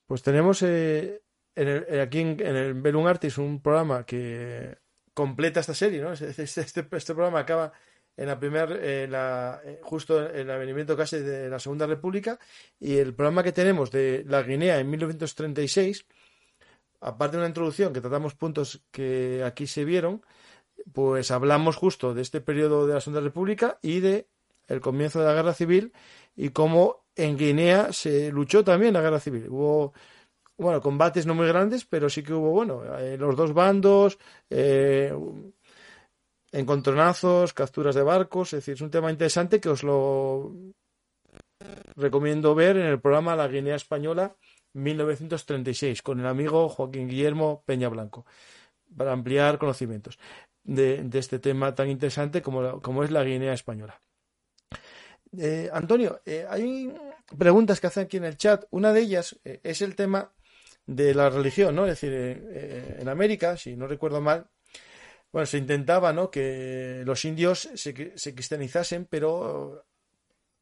[0.05, 1.21] Pues tenemos eh,
[1.55, 4.77] en aquí en, el Belun Artis un programa que
[5.13, 6.13] completa esta serie, ¿no?
[6.13, 7.73] Este, este, este programa acaba
[8.17, 8.67] en la primera,
[9.07, 12.39] la, eh, justo en el avenimiento casi de la Segunda República,
[12.79, 16.05] y el programa que tenemos de la Guinea en 1936,
[17.01, 20.23] aparte de una introducción que tratamos puntos que aquí se vieron,
[20.93, 24.27] pues hablamos justo de este periodo de la Segunda República y de
[24.67, 25.91] el comienzo de la Guerra Civil
[26.35, 29.47] y cómo en Guinea se luchó también la Guerra Civil.
[29.49, 29.93] Hubo
[30.61, 35.11] bueno, combates no muy grandes, pero sí que hubo, bueno, eh, los dos bandos, eh,
[36.51, 40.51] encontronazos, capturas de barcos, es decir, es un tema interesante que os lo
[41.95, 44.35] recomiendo ver en el programa La Guinea Española
[44.73, 48.25] 1936 con el amigo Joaquín Guillermo Peña Blanco
[48.95, 50.17] para ampliar conocimientos
[50.63, 53.99] de, este tema tan interesante como, como, es la Guinea Española.
[55.37, 56.93] Eh, Antonio, eh, hay
[57.37, 58.65] preguntas que hacen aquí en el chat.
[58.69, 60.31] Una de ellas eh, es el tema
[60.85, 61.85] de la religión, ¿no?
[61.85, 64.47] Es decir, en América, si no recuerdo mal,
[65.31, 66.29] bueno, se intentaba, ¿no?
[66.29, 69.85] Que los indios se, se cristianizasen, pero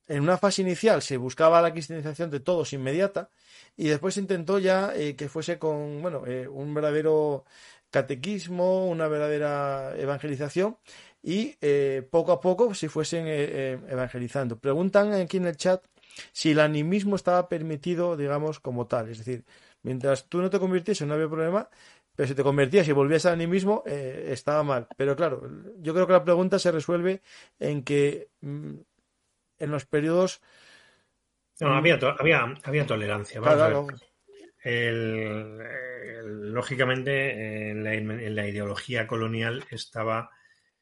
[0.09, 3.29] en una fase inicial se buscaba la cristianización de todos inmediata
[3.77, 7.45] y después se intentó ya eh, que fuese con, bueno, eh, un verdadero
[7.91, 10.77] catequismo, una verdadera evangelización
[11.21, 14.57] y eh, poco a poco se fuesen evangelizando.
[14.57, 15.83] Preguntan aquí en el chat
[16.31, 19.09] si el animismo estaba permitido, digamos, como tal.
[19.09, 19.45] Es decir,
[19.83, 21.69] mientras tú no te convirtiese no había problema,
[22.19, 24.89] pero si te convertías y volvías al animismo, eh, estaba mal.
[24.97, 25.41] Pero claro,
[25.77, 27.21] yo creo que la pregunta se resuelve
[27.61, 28.73] en que mm,
[29.59, 30.41] en los periodos.
[31.61, 33.39] No, había, había, había tolerancia.
[36.25, 40.29] lógicamente, en la, ideología colonial estaba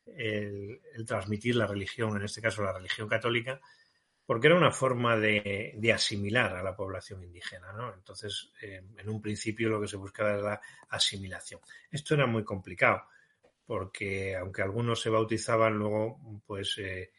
[0.07, 3.61] el, transmitir la religión, en este caso la religión católica,
[4.27, 7.93] porque era una forma de, asimilar a la población indígena, ¿no?
[7.93, 11.61] Entonces, eh, en un principio lo que se buscaba era la asimilación.
[11.89, 13.03] Esto era muy complicado,
[13.65, 17.11] porque aunque algunos se bautizaban, luego, pues, eh,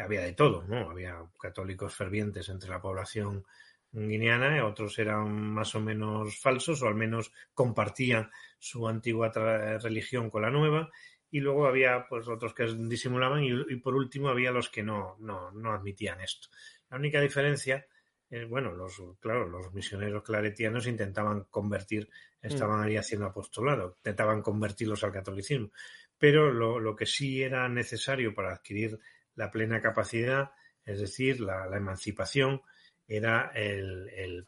[0.00, 0.90] había de todo, ¿no?
[0.90, 3.44] Había católicos fervientes entre la población
[3.90, 8.30] guineana, otros eran más o menos falsos, o al menos compartían
[8.60, 9.32] su antigua
[9.80, 10.88] religión con la nueva,
[11.34, 15.50] y luego había pues otros que disimulaban y, por último había los que no, no,
[15.50, 16.46] no admitían esto.
[16.88, 17.88] La única diferencia,
[18.30, 22.08] es, bueno, los, claro, los misioneros claretianos intentaban convertir,
[22.40, 25.72] estaban ahí haciendo apostolado, intentaban convertirlos al catolicismo,
[26.16, 29.00] pero lo, lo que sí era necesario para adquirir
[29.34, 30.52] la plena capacidad,
[30.84, 32.62] es decir, la, la emancipación,
[33.06, 34.46] era el,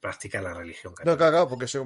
[0.00, 1.24] practicar la religión católica.
[1.24, 1.78] No, claro, porque se,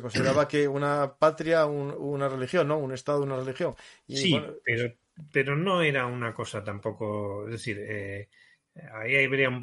[0.00, 2.78] consideraba que una patria, una religión, ¿no?
[2.78, 3.74] Un Estado, una religión.
[4.08, 4.94] sí, pero,
[5.32, 8.28] pero no era una cosa tampoco, es decir, eh,
[8.92, 9.62] ahí había un,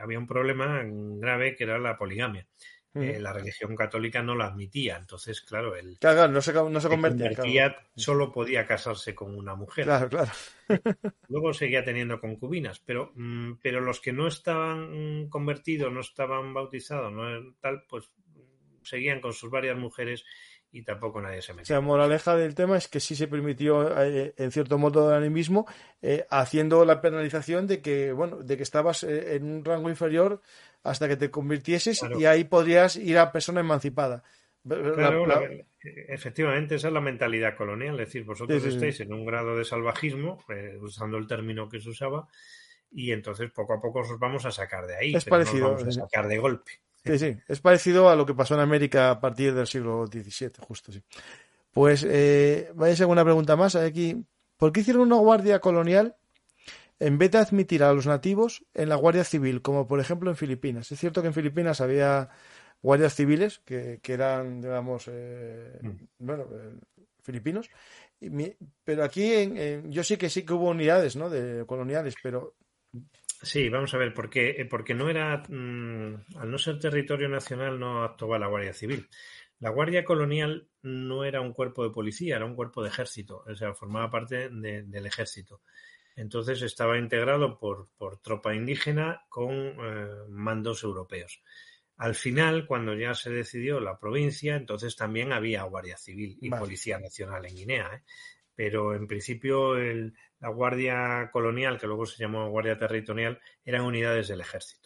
[0.00, 2.46] había un problema grave que era la poligamia.
[3.02, 4.96] Eh, la religión católica no la admitía.
[4.96, 7.76] Entonces, claro, el claro, no se, no se convertía.
[7.94, 9.84] solo podía casarse con una mujer.
[9.84, 10.30] Claro, claro.
[11.28, 17.12] Luego seguía teniendo concubinas, pero, mm, pero los que no estaban convertidos, no estaban bautizados,
[17.12, 18.10] no tal, pues
[18.82, 20.24] seguían con sus varias mujeres
[20.72, 21.62] y tampoco nadie se metió.
[21.62, 25.16] O sea, moraleja del tema es que sí se permitió, eh, en cierto modo, el
[25.16, 25.66] animismo,
[26.02, 30.42] eh, haciendo la penalización de que, bueno, de que estabas en un rango inferior
[30.86, 34.22] hasta que te convirtieses y ahí podrías ir a persona emancipada.
[36.08, 37.94] efectivamente, esa es la mentalidad colonial.
[38.00, 41.90] Es decir, vosotros estáis en un grado de salvajismo, eh, usando el término que se
[41.90, 42.28] usaba,
[42.90, 45.14] y entonces poco a poco os vamos a sacar de ahí.
[45.14, 45.72] Es parecido.
[45.72, 46.72] vamos a sacar de golpe.
[47.04, 47.36] Sí, sí.
[47.46, 51.02] Es parecido a lo que pasó en América a partir del siglo XVII, justo sí.
[51.72, 53.76] Pues, eh, vaya a una pregunta más.
[53.76, 54.24] Aquí,
[54.56, 56.16] ¿por qué hicieron una guardia colonial
[56.98, 60.36] en vez de admitir a los nativos en la Guardia Civil, como por ejemplo en
[60.36, 60.90] Filipinas.
[60.92, 62.30] Es cierto que en Filipinas había
[62.82, 65.90] guardias civiles que, eran, digamos, eh, mm.
[66.18, 66.74] bueno, eh,
[67.22, 67.68] filipinos,
[68.84, 71.28] pero aquí en, yo sí que sí que hubo unidades, ¿no?
[71.28, 72.54] De coloniales, pero
[73.42, 77.78] Sí, vamos a ver, porque, eh, porque no era, mm, al no ser territorio nacional,
[77.78, 79.08] no actuaba la Guardia Civil.
[79.60, 83.54] La Guardia Colonial no era un cuerpo de policía, era un cuerpo de ejército, o
[83.54, 85.60] sea, formaba parte del ejército.
[86.16, 87.90] Entonces estaba integrado por,
[88.22, 91.42] tropa indígena con eh, mandos europeos.
[91.98, 96.98] Al final, cuando ya se decidió la provincia, entonces también había Guardia Civil y Policía
[96.98, 97.90] Nacional en Guinea.
[97.94, 98.02] ¿eh?
[98.54, 104.40] Pero en principio la Guardia Colonial, que luego se llamó Guardia Territorial, eran unidades del
[104.40, 104.85] ejército.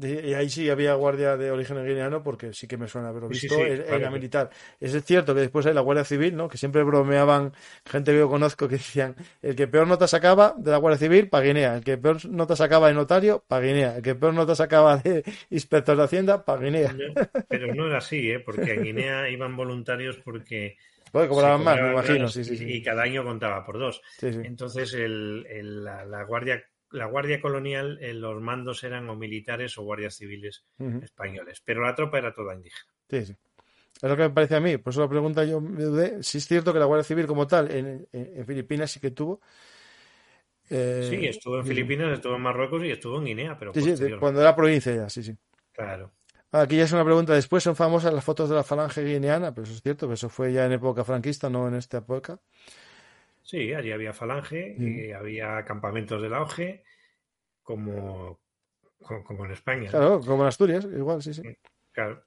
[0.00, 3.54] Y ahí sí había guardia de origen guineano porque sí que me suena haberlo visto
[3.58, 4.48] en, la militar.
[4.78, 6.48] Es cierto que después hay la Guardia Civil, ¿no?
[6.48, 7.52] Que siempre bromeaban
[7.84, 11.28] gente que yo conozco que decían el que peor nota sacaba de la Guardia Civil
[11.28, 14.54] para Guinea, el que peor nota sacaba de notario para Guinea, el que peor nota
[14.54, 16.96] sacaba de inspector de Hacienda para Guinea.
[17.48, 18.38] pero no era así, ¿eh?
[18.38, 20.76] Porque en Guinea iban voluntarios porque
[21.10, 24.00] cobraban más, me imagino, sí, sí, Y cada año contaba por dos.
[24.22, 29.82] Entonces el, la, la Guardia la Guardia Colonial, en los mandos eran o militares o
[29.82, 30.64] guardias civiles
[31.02, 32.92] españoles, pero la tropa era toda indígena.
[33.10, 33.36] Sí, sí.
[34.00, 34.78] Es lo que me parece a mí.
[34.78, 36.22] Por eso la pregunta yo me dudé.
[36.22, 39.40] Si es cierto que la Guardia Civil como tal en, Filipinas sí que tuvo.
[40.70, 44.04] Eh, sí, estuvo en Filipinas, estuvo en Marruecos y estuvo en Guinea, pero sí, sí,
[44.20, 45.34] cuando era provincia ya, sí, sí.
[45.72, 46.12] Claro.
[46.52, 47.34] Aquí ya es una pregunta.
[47.34, 50.28] Después son famosas las fotos de la falange guineana, pero eso es cierto, que eso
[50.28, 52.38] fue ya en época franquista, no en esta época.
[53.48, 56.84] Sí, allí había falange, y había campamentos del auge,
[57.62, 58.38] como,
[59.24, 59.88] como en España.
[59.88, 61.40] Claro, como en Asturias, igual, sí, sí.
[61.92, 62.22] Claro.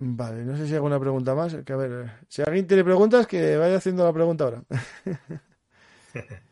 [0.00, 1.54] Vale, no sé si hay alguna pregunta más.
[1.64, 4.64] Que a ver, si alguien tiene preguntas, que vaya haciendo la pregunta ahora.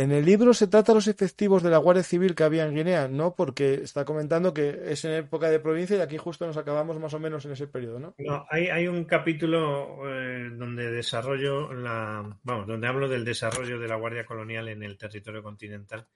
[0.00, 3.06] En el libro se trata los efectivos de la Guardia Civil que había en Guinea,
[3.06, 3.34] ¿no?
[3.34, 7.12] Porque está comentando que es en época de provincia y aquí justo nos acabamos más
[7.12, 8.14] o menos en ese periodo, ¿no?
[8.16, 13.88] No, hay, hay un capítulo eh, donde desarrollo la, vamos, donde hablo del desarrollo de
[13.88, 16.08] la Guardia Colonial en el territorio continental,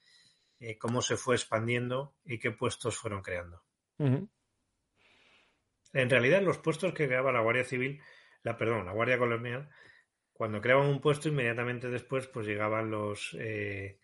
[0.61, 3.65] eh, cómo se fue expandiendo y qué puestos fueron creando.
[3.99, 4.31] En
[5.93, 8.01] realidad, los puestos que creaba la Guardia Civil,
[8.45, 9.69] la perdón, la Guardia Colonial,
[10.35, 13.99] cuando creaban un puesto, inmediatamente después, pues llegaban los, eh,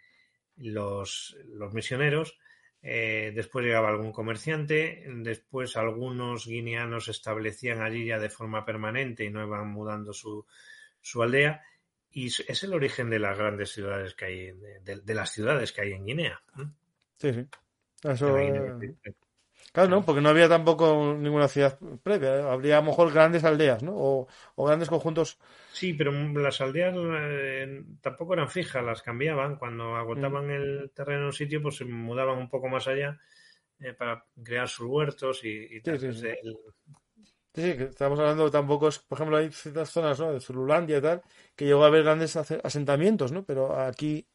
[0.57, 2.39] los, los, misioneros,
[2.83, 9.25] eh, después llegaba algún comerciante, después algunos guineanos se establecían allí ya de forma permanente
[9.25, 10.47] y no iban mudando su,
[11.01, 11.63] su aldea.
[12.13, 15.83] Y es el origen de las grandes ciudades que hay, de, de las ciudades que
[15.83, 16.43] hay en Guinea.
[17.19, 17.47] Sí, sí.
[18.03, 18.37] Eso,
[19.73, 22.37] Claro, no, porque no había tampoco ninguna ciudad previa.
[22.37, 22.43] ¿eh?
[22.43, 23.93] Habría a lo mejor grandes aldeas, ¿no?
[23.95, 24.27] O,
[24.67, 25.39] grandes conjuntos.
[25.73, 29.57] Sí, pero las aldeas eh, tampoco eran fijas, las cambiaban.
[29.57, 30.51] Cuando agotaban mm.
[30.51, 33.21] el terreno en un sitio, pues se mudaban un poco más allá
[33.79, 36.33] eh, para crear sus huertos y, sí, sí, sí.
[37.55, 40.33] que estamos hablando tampoco es, por ejemplo, hay ciertas zonas, ¿no?
[40.33, 41.23] De Zululandia y tal,
[41.55, 43.45] que llegó a haber grandes asentamientos, ¿no?
[43.45, 44.27] Pero aquí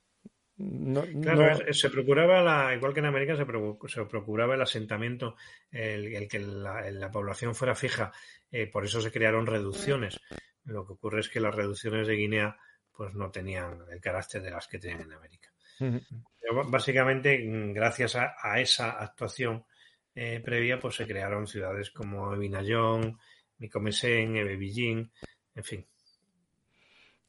[1.21, 5.35] claro, se procuraba, la, igual que en América, se, procuraba el asentamiento,
[5.71, 8.11] el, que la, población fuera fija.
[8.51, 10.19] Eh, por eso se crearon reducciones.
[10.63, 12.57] Lo que ocurre es que las reducciones de Guinea
[12.91, 15.49] pues no tenían el carácter de las que tienen en América.
[16.69, 17.41] básicamente,
[17.73, 19.65] gracias a, esa actuación
[20.13, 23.19] eh, previa, pues se crearon ciudades como Ebinayón,
[23.57, 25.11] Micomesén, Ebebillín,
[25.53, 25.87] en fin.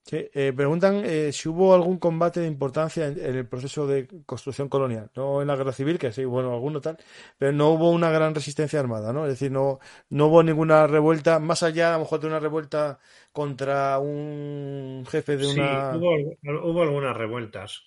[0.09, 5.11] Eh, preguntan eh, si hubo algún combate de importancia en, el proceso de construcción colonial,
[5.17, 6.97] no en la guerra civil, que sí, bueno, alguno tal,
[7.37, 9.25] pero no hubo una gran resistencia armada, ¿no?
[9.25, 9.81] Es decir, no,
[10.11, 13.01] no hubo ninguna revuelta, más allá a lo mejor de una revuelta
[13.33, 15.93] contra un jefe de una...
[15.93, 17.83] Sí, hubo, hubo algunas revueltas.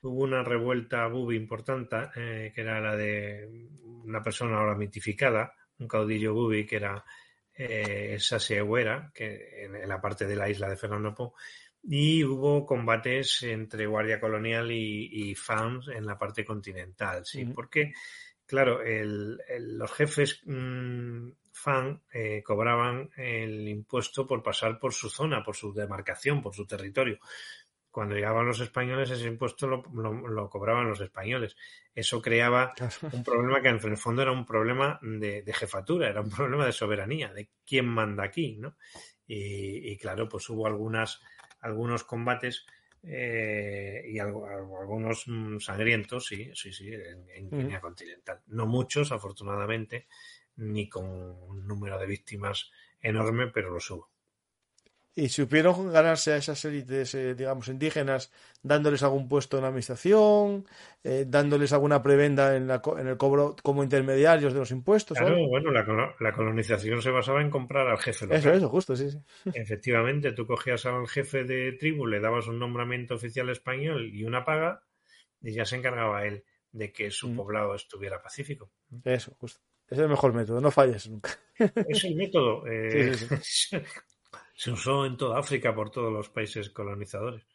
[0.00, 3.68] Hubo una revuelta bubi importante, eh, que era la de
[4.04, 7.04] una persona ahora mitificada, un caudillo bubi que era
[7.62, 11.34] eh, Sasehuera, que en, la parte de la isla de Fernando Po,
[11.82, 17.92] y hubo combates entre Guardia Colonial y, fans en la parte continental, sí, porque,
[18.46, 25.56] claro, los jefes mm, fan eh, cobraban el impuesto por pasar por su zona, por
[25.56, 27.18] su demarcación, por su territorio
[27.90, 29.82] cuando llegaban los españoles ese impuesto lo,
[30.48, 31.56] cobraban los españoles.
[31.94, 32.72] Eso creaba
[33.12, 36.72] un problema que en el fondo era un problema de, jefatura, era un problema de
[36.72, 38.76] soberanía, de quién manda aquí, ¿no?
[39.26, 41.20] Y, claro, pues hubo algunas,
[41.60, 42.66] algunos combates
[43.04, 48.40] eh, y algunos mm, sangrientos, sí, sí, sí, en, Guinea continental.
[48.48, 50.08] No muchos, afortunadamente,
[50.56, 54.10] ni con un número de víctimas enorme, pero los hubo
[55.14, 58.32] y supieron ganarse a esas élites, eh, digamos, indígenas,
[58.62, 60.66] dándoles algún puesto en la administración,
[61.02, 65.18] eh, dándoles alguna prebenda en, la, en el cobro como intermediarios de los impuestos.
[65.18, 68.38] Claro, bueno, la, colonización se basaba en comprar al jefe local.
[68.38, 69.18] Eso, eso, justo, sí, sí.
[69.54, 74.44] Efectivamente, tú cogías al jefe de tribu, le dabas un nombramiento oficial español y una
[74.44, 74.84] paga,
[75.42, 77.36] y ya se encargaba él de que su mm.
[77.36, 78.70] poblado estuviera pacífico.
[79.04, 79.60] Eso, justo.
[79.88, 81.30] Es el mejor método, no falles nunca.
[81.58, 82.64] Es el método.
[82.70, 83.12] Eh,
[84.60, 87.46] se usó en toda África por todos los países colonizadores.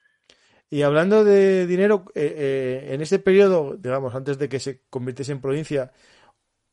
[0.72, 5.32] Y hablando de dinero, eh, eh, en ese periodo, digamos, antes de que se convirtiese
[5.32, 5.92] en provincia,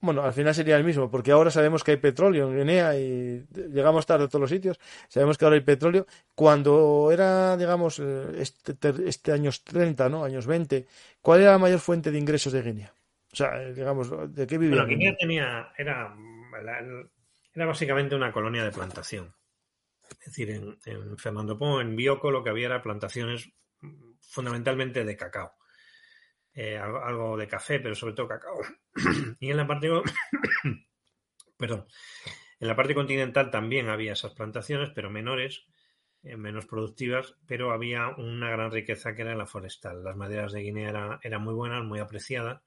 [0.00, 3.44] bueno, al final sería el mismo, porque ahora sabemos que hay petróleo en Guinea y
[3.52, 6.06] llegamos tarde a todos los sitios, sabemos que ahora hay petróleo.
[6.34, 8.74] Cuando era, digamos, eh, este,
[9.06, 10.24] este años 30, ¿no?
[10.24, 10.86] Años 20,
[11.20, 12.94] ¿cuál era la mayor fuente de ingresos de Guinea?
[13.30, 14.76] O sea, digamos, ¿de qué vivía?
[14.76, 16.16] Bueno, Guinea tenía, era,
[17.54, 19.34] era básicamente una colonia de plantación.
[20.20, 23.50] Es decir, en, Fernando Po, en Bioko, lo que había era plantaciones
[24.20, 25.52] fundamentalmente de cacao.
[26.54, 28.60] Eh, algo, de café, pero sobre todo cacao.
[29.40, 29.88] y en la parte
[31.56, 31.86] perdón,
[32.60, 35.64] en la parte continental también había esas plantaciones, pero menores,
[36.22, 40.04] eh, menos productivas, pero había una gran riqueza que era la forestal.
[40.04, 42.62] Las maderas de Guinea eran muy buenas, muy apreciadas,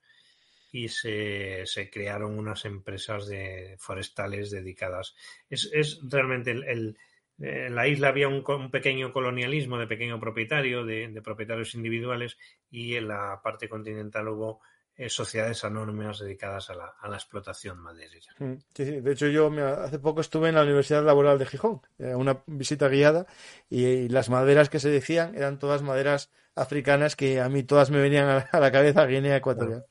[0.71, 5.15] y se, crearon unas empresas de forestales dedicadas.
[5.49, 6.97] Es, realmente el
[7.39, 12.37] en la isla había un, pequeño colonialismo de pequeño propietario, de, propietarios individuales,
[12.69, 14.61] y en la parte continental hubo
[14.95, 18.33] eh, sociedades anónimas dedicadas a la, explotación maderera.
[18.39, 19.01] Mm, sí, sí.
[19.01, 19.51] De hecho, yo
[19.83, 23.25] hace poco estuve en la Universidad Laboral de Gijón, eh, una visita guiada,
[23.69, 27.99] y, las maderas que se decían eran todas maderas africanas que a mí todas me
[27.99, 29.85] venían a, la cabeza Guinea Ecuatorial.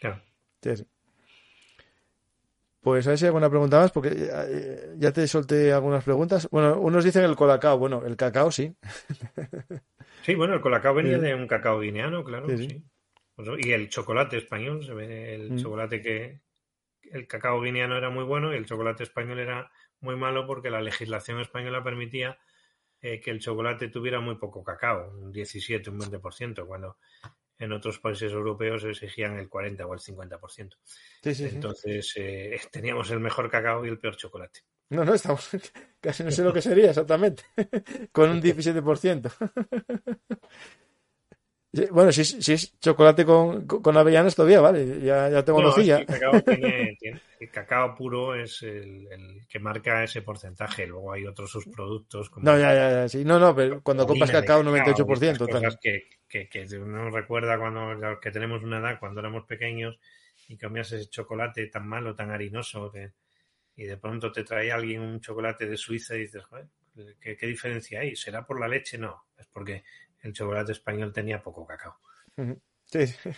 [0.00, 0.22] Claro.
[0.62, 0.86] Sí,
[2.86, 6.48] Pues a ver si hay alguna pregunta más, porque eh, ya te solté algunas preguntas.
[6.52, 7.76] Bueno, unos dicen el colacao.
[7.80, 8.76] Bueno, el cacao sí.
[10.22, 12.46] Sí, bueno, el colacao venía de un cacao guineano, claro.
[12.56, 12.84] Sí,
[13.34, 15.56] pues, y el chocolate español, se ve el mm.
[15.56, 16.40] chocolate que.
[17.02, 19.68] El cacao guineano era muy bueno y el chocolate español era
[19.98, 22.38] muy malo porque la legislación española permitía
[23.00, 26.98] eh, que el chocolate tuviera muy poco cacao, un 17, un 20%, cuando
[27.58, 30.76] en otros países europeos exigían el 40 o el 50%.
[31.22, 34.60] Sí, sí, Entonces eh, teníamos el mejor cacao y el peor chocolate.
[34.90, 35.48] No, no, estamos
[36.00, 37.44] casi no sé lo que sería exactamente,
[38.12, 39.32] con un 17%.
[41.90, 46.06] Bueno, si, si es chocolate con, con, avellanas todavía, vale, ya, ya tengo no, El
[46.06, 46.32] cacao,
[47.40, 49.06] el cacao, puro es el,
[49.48, 50.86] que marca ese porcentaje.
[50.86, 52.30] Luego hay otros subproductos.
[52.30, 53.24] Como no, ya, ya, ya, sí.
[53.24, 55.38] No, no, pero cuando compras cacao, 98%.
[55.38, 59.98] Cosas que, que, que uno recuerda cuando que tenemos una edad, cuando éramos pequeños
[60.48, 62.92] y comías ese chocolate tan malo, tan harinoso,
[63.76, 66.66] y de pronto te trae alguien un chocolate de Suiza y dices, joder,
[67.20, 68.16] ¿qué, ¿qué diferencia hay?
[68.16, 68.96] ¿Será por la leche?
[68.96, 69.84] No, es porque
[70.22, 71.96] el chocolate español tenía poco cacao.
[72.84, 73.04] Sí.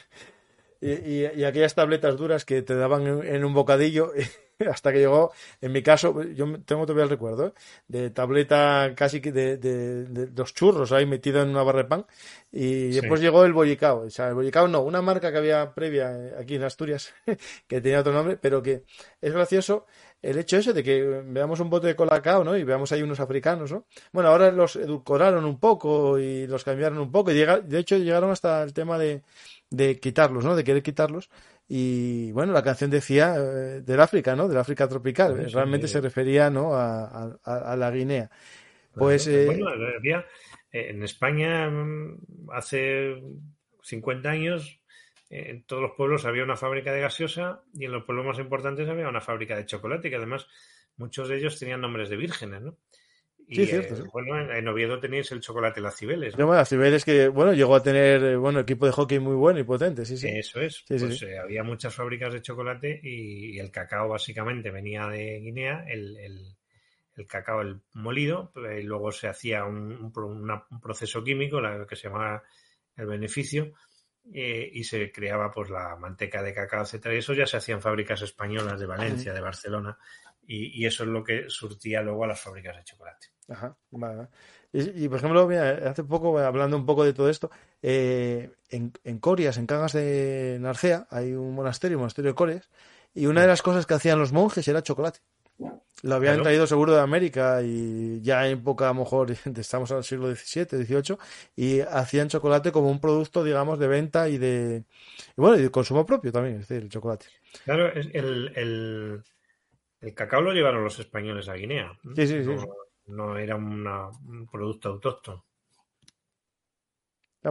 [0.81, 4.13] Y, y, aquellas tabletas duras que te daban en, un bocadillo
[4.71, 7.53] hasta que llegó, en mi caso, yo tengo todavía el recuerdo, ¿eh?
[7.87, 12.07] de tableta casi de, de, de, los churros ahí metido en una barra de pan
[12.51, 16.11] y después llegó el bollicao, o sea, el bollicao no, una marca que había previa
[16.13, 17.15] eh, aquí en Asturias
[17.69, 18.85] que tenía otro nombre, pero que
[19.21, 19.87] es gracioso
[20.21, 22.57] el hecho ese de que veamos un bote de colacao, ¿no?
[22.57, 23.85] Y veamos ahí unos africanos, ¿no?
[24.13, 27.31] Bueno, ahora los edulcoraron un poco y los cambiaron un poco.
[27.31, 29.23] Y llega, de hecho, llegaron hasta el tema de,
[29.71, 30.57] de quitarlos, ¿no?
[30.57, 31.31] De querer quitarlos.
[31.69, 34.49] Y bueno, la canción decía eh, del África, ¿no?
[34.49, 35.51] Del África tropical.
[35.53, 36.75] Realmente se refería, ¿no?
[36.75, 38.31] A, a, la Guinea.
[38.95, 39.27] Pues.
[39.27, 40.25] Eh, bueno, había,
[40.73, 43.23] eh, en España mm, hace
[43.83, 44.81] 50 años
[45.31, 48.89] en todos los pueblos había una fábrica de gaseosa y en los pueblos más importantes
[48.89, 50.47] había una fábrica de chocolate, que además
[50.97, 52.79] muchos de ellos tenían nombres de vírgenes, ¿no?
[53.49, 53.95] Y, cierto.
[53.95, 56.37] Eh, bueno, en Oviedo tenéis el chocolate Las Cibeles.
[56.37, 56.53] ¿no?
[56.53, 59.65] Las Cibeles que, bueno, llegó a tener, eh, bueno, equipo de hockey muy bueno y
[59.65, 60.29] potente, sí, sí.
[60.29, 60.85] Eso es.
[60.87, 66.17] pues eh, había muchas fábricas de chocolate y, el cacao básicamente venía de Guinea, el,
[67.17, 72.09] el, cacao, el molido, y luego se hacía un, un proceso químico, la que se
[72.09, 72.45] llamaba
[72.97, 73.73] el beneficio,
[74.33, 77.15] eh, y se creaba pues la manteca de cacao, etcétera.
[77.15, 79.99] Y eso ya se hacía en fábricas españolas de Valencia, de Barcelona,
[80.51, 83.29] y, eso es lo que surtía luego a las fábricas de chocolate.
[83.49, 83.77] Ajá,
[84.73, 85.49] Y, por ejemplo,
[85.87, 87.51] hace poco, hablando un poco de todo esto,
[87.83, 92.71] eh, en, en, Corias, en Cangas de Narcea, hay un monasterio, un monasterio de Corias,
[93.15, 95.21] y una de las cosas que hacían los monjes era chocolate.
[96.03, 100.05] Lo habían traído seguro de América y ya en época, a lo mejor, estamos al
[100.05, 101.19] siglo XVII, XVIII,
[101.57, 104.85] y hacían chocolate como un producto, digamos, de venta y de,
[105.37, 107.27] bueno, y de consumo propio también, es decir, el chocolate.
[107.65, 109.25] Claro, el, el,
[110.01, 111.99] el cacao lo llevaron los españoles a Guinea.
[112.15, 112.57] Sí, sí, sí.
[113.07, 115.45] No, era un producto autóctono.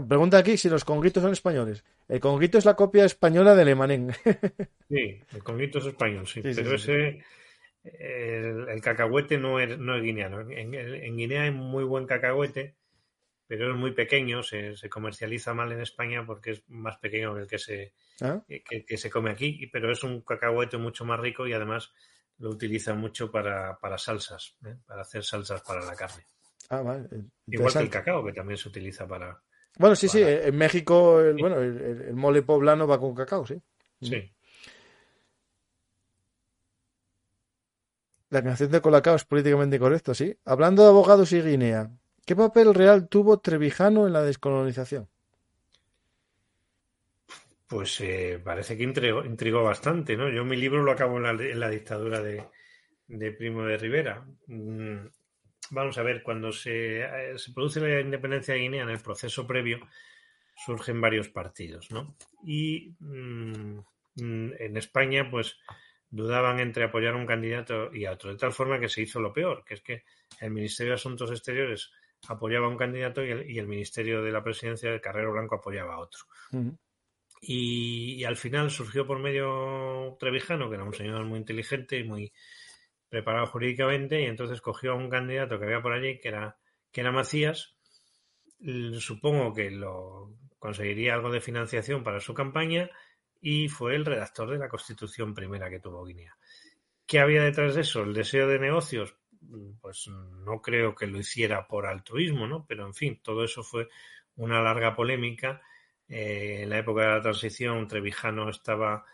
[0.08, 1.84] Pregunta aquí si los conguitos son españoles.
[2.08, 4.12] El conguito es la copia española del emanén.
[4.90, 6.42] sí, el conguito es español, sí.
[6.42, 7.24] pero ese
[7.84, 10.42] el, cacahuete no es, no es guineano.
[10.42, 12.76] En, Guinea hay muy buen cacahuete,
[13.48, 17.48] pero es muy pequeño, se, comercializa mal en España porque es más pequeño que el
[17.48, 18.42] que se, ah.
[18.48, 21.94] que, se come aquí, pero es un cacahuete mucho más rico y además
[22.40, 24.76] lo utilizan mucho para, salsas, ¿eh?
[24.86, 26.26] para hacer salsas para la carne.
[26.70, 26.82] Ah,
[27.48, 29.42] Igual que el cacao, que también se utiliza para...
[29.78, 33.62] Bueno, sí, sí, en México el, bueno, el, mole poblano va con cacao, sí.
[34.02, 34.34] Sí.
[38.30, 40.38] La canción de Colacao es políticamente correcto, sí.
[40.46, 41.92] Hablando de abogados y Guinea,
[42.26, 45.08] ¿qué papel real tuvo Trevijano en la descolonización?
[47.68, 50.30] Pues eh, parece que intrigó, bastante, ¿no?
[50.30, 54.26] Yo mi libro lo acabo en la, dictadura de, Primo de Rivera.
[54.48, 55.08] Mm,
[55.72, 59.46] vamos a ver, cuando se, eh, se, produce la independencia de Guinea, en el proceso
[59.46, 59.80] previo,
[60.66, 62.16] surgen varios partidos, ¿no?
[62.46, 63.80] Y mm,
[64.16, 65.58] mm, en España, pues
[66.10, 69.20] dudaban entre apoyar a un candidato y a otro, de tal forma que se hizo
[69.20, 70.04] lo peor, que es que
[70.40, 71.92] el Ministerio de Asuntos Exteriores
[72.30, 76.00] apoyaba a un candidato y el, Ministerio de la Presidencia de Carrero Blanco apoyaba a
[76.00, 76.22] otro.
[77.42, 82.34] Y, al final surgió por medio Trevijano, que era un señor muy inteligente y muy
[83.10, 86.58] preparado jurídicamente, y entonces cogió a un candidato que había por allí, que era,
[86.92, 87.78] que era Macías.
[89.00, 92.90] Supongo que lo conseguiría algo de financiación para su campaña
[93.40, 96.36] y fue el redactor de la constitución primera que tuvo Guinea.
[97.06, 98.02] ¿Qué había detrás de eso?
[98.04, 99.16] ¿El deseo de negocios?
[99.80, 102.66] Pues no creo que lo hiciera por altruismo, ¿no?
[102.68, 103.88] Pero en fin, todo eso fue
[104.36, 105.62] una larga polémica.
[106.10, 109.06] Eh, en la época de la transición, Trevijano estaba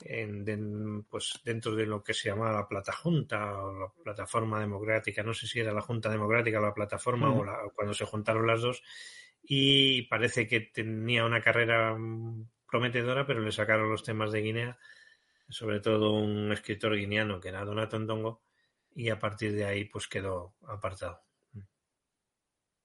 [0.00, 5.22] en, pues dentro de lo que se llamaba la Plata Junta o la Plataforma Democrática,
[5.22, 8.62] no sé si era la Junta Democrática o la Plataforma o cuando se juntaron las
[8.62, 8.82] dos,
[9.42, 11.96] y parece que tenía una carrera
[12.70, 14.78] prometedora, pero le sacaron los temas de Guinea,
[15.48, 18.42] sobre todo un escritor guineano que era Donato Ndongo,
[18.94, 21.27] y a partir de ahí pues quedó apartado.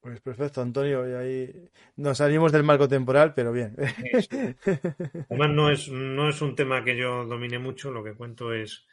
[0.03, 1.09] Pues perfecto, Antonio.
[1.09, 3.73] Y ahí nos salimos del marco temporal, pero bien.
[5.29, 8.85] Además, no es, no es un tema que yo domine mucho, lo que cuento es,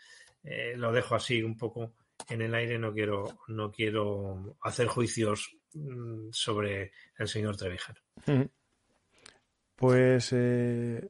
[0.45, 1.95] eh, lo dejo así un poco
[2.29, 7.97] en el aire, no quiero, no quiero hacer juicios mm, sobre el señor Trevijar.
[9.75, 11.09] Pues eh,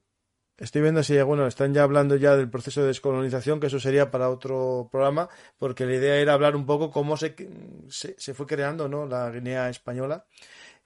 [0.60, 4.10] Estoy viendo si, bueno, están ya hablando ya del proceso de descolonización, que eso sería
[4.10, 7.34] para otro programa, porque la idea era hablar un poco cómo se,
[7.88, 9.06] se, fue creando ¿no?
[9.06, 10.26] la Guinea española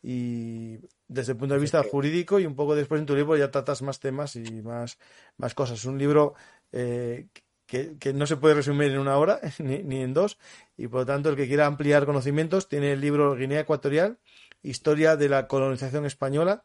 [0.00, 0.78] y
[1.08, 3.82] desde el punto de vista jurídico y un poco después en tu libro ya tratas
[3.82, 4.96] más temas y más,
[5.38, 5.80] más cosas.
[5.80, 6.34] Es un libro
[6.70, 7.26] eh,
[7.66, 10.38] que, que, no se puede resumir en una hora ni, ni, en dos
[10.76, 14.18] y por lo tanto el que quiera ampliar conocimientos tiene el libro Guinea Ecuatorial,
[14.62, 16.64] Historia de la colonización española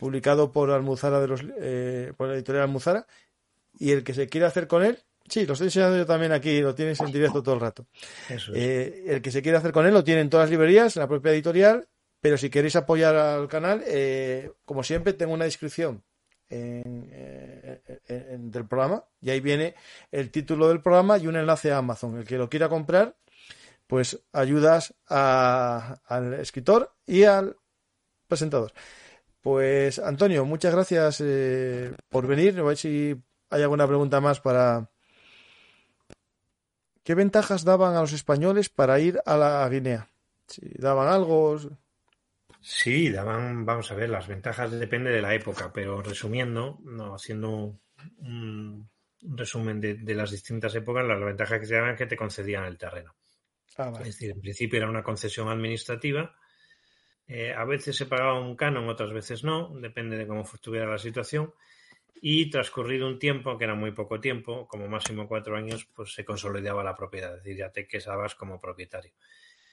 [0.00, 3.06] publicado por Almuzara de los eh, por la editorial Almuzara
[3.78, 4.98] y el que se quiera hacer con él
[5.28, 7.86] sí lo estoy enseñando yo también aquí lo tienes en directo todo el rato.
[8.54, 11.00] Eh, el que se quiera hacer con él lo tiene en todas las librerías en
[11.00, 11.86] la propia editorial
[12.20, 16.02] pero si queréis apoyar al canal eh, como siempre tengo una descripción
[16.48, 17.78] del
[18.68, 19.76] programa y ahí viene
[20.10, 22.18] el título del programa y un enlace a Amazon.
[22.18, 23.14] El que lo quiera comprar
[23.86, 27.56] pues ayudas al escritor y al
[28.26, 28.72] presentador
[29.40, 32.58] pues Antonio, muchas gracias eh, por venir.
[32.58, 33.16] A ver si
[33.50, 34.90] hay alguna pregunta más para...
[37.02, 40.08] ¿Qué ventajas daban a los españoles para ir a la Guinea?
[40.46, 41.58] Si daban algo.
[42.60, 47.80] Sí, daban, vamos a ver, las ventajas depende de la época, pero resumiendo, no, haciendo
[48.18, 48.90] un,
[49.22, 52.76] resumen de, las distintas épocas, las ventajas que se daban es que te concedían el
[52.76, 53.16] terreno.
[53.78, 56.36] Ah, es decir, en principio era una concesión administrativa
[57.32, 60.98] eh, a veces se pagaba un canon, otras veces no, depende de cómo estuviera la
[60.98, 61.54] situación.
[62.20, 66.24] Y transcurrido un tiempo, que era muy poco tiempo, como máximo cuatro años, pues se
[66.24, 69.12] consolidaba la propiedad, es decir, ya te quedabas como propietario.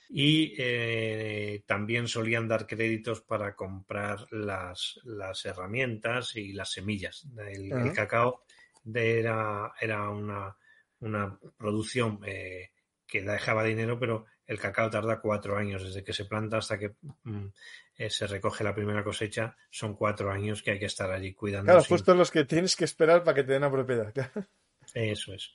[0.08, 5.02] Y eh, también solían dar créditos para comprar las,
[5.44, 7.28] herramientas y las semillas.
[7.38, 8.44] El, cacao
[8.94, 10.56] era, era una,
[11.58, 12.70] producción eh,
[13.08, 16.95] que dejaba dinero, pero el cacao tarda cuatro años desde que se planta hasta que
[17.24, 17.48] mm,
[17.98, 19.56] eh, se recoge la primera cosecha.
[19.69, 21.72] Son cuatro años que hay que estar allí cuidando.
[21.72, 24.14] Claro, justo los que tienes que esperar para que te den la propiedad.
[24.94, 25.52] Eso es.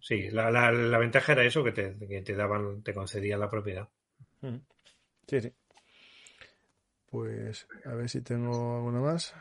[0.00, 3.88] Sí, la, ventaja era eso, que te, daban, te concedían la propiedad.
[5.26, 5.52] Sí, sí.
[7.10, 9.34] Pues a ver si tengo alguna más.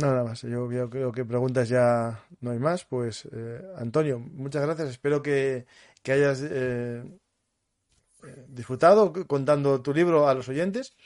[0.00, 2.84] Nada más, yo, creo que preguntas ya no hay más.
[2.84, 4.88] Pues eh, Antonio, muchas gracias.
[4.88, 5.66] Espero que,
[6.06, 7.02] hayas eh,
[8.24, 10.96] eh, disfrutado contando tu libro a los oyentes,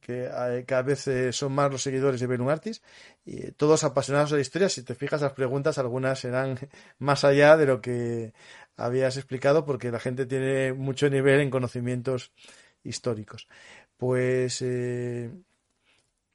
[0.00, 0.30] que
[0.66, 2.82] cada vez son más los seguidores de Benun Artis,
[3.24, 4.68] y todos apasionados de la historia.
[4.68, 6.58] Si te fijas, las preguntas, algunas serán
[6.98, 8.34] más allá de lo que
[8.76, 12.32] habías explicado, porque la gente tiene mucho nivel en conocimientos
[12.84, 13.48] históricos.
[13.96, 14.62] Pues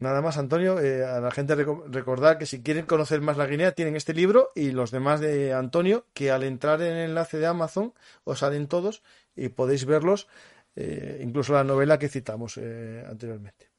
[0.04, 3.72] Nada más, Antonio, eh, a la gente recordar que si quieren conocer más la Guinea
[3.72, 7.46] tienen este libro y los demás de Antonio, que al entrar en el enlace de
[7.46, 7.94] Amazon
[8.26, 9.02] os salen todos
[9.34, 10.28] y podéis verlos,
[10.76, 13.72] eh, incluso la novela que citamos eh, anteriormente.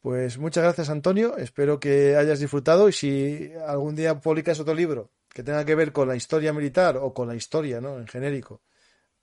[0.00, 1.36] Pues muchas gracias, Antonio.
[1.36, 5.92] Espero que hayas disfrutado y si algún día publicas otro libro que tenga que ver
[5.92, 7.96] con la historia militar o con la historia, ¿no?
[7.96, 8.60] En genérico,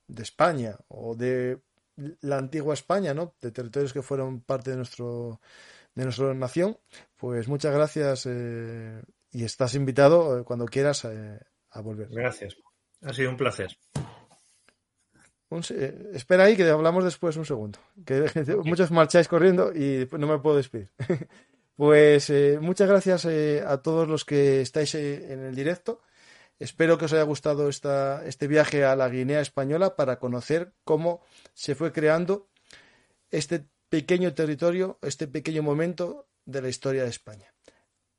[0.06, 1.58] de España o de
[2.22, 3.34] la antigua España, ¿no?
[3.38, 5.42] De territorios que fueron parte de nuestro
[5.94, 6.78] de nuestra nación,
[7.16, 9.02] pues muchas gracias eh,
[9.32, 11.40] y estás invitado eh, cuando quieras eh,
[11.70, 12.08] a volver.
[12.10, 12.56] Gracias.
[13.02, 13.76] Ha sido un placer.
[16.12, 17.78] espera ahí que hablamos después un segundo.
[18.04, 18.24] Que
[18.64, 20.90] muchos marcháis corriendo y no me puedo despedir.
[21.76, 26.02] pues muchas gracias a todos los que estáis en el directo.
[26.58, 31.22] Espero que os haya gustado esta, este viaje a la Guinea española para conocer cómo
[31.54, 32.50] se fue creando
[33.30, 37.52] este pequeño territorio, este pequeño momento de la historia de España.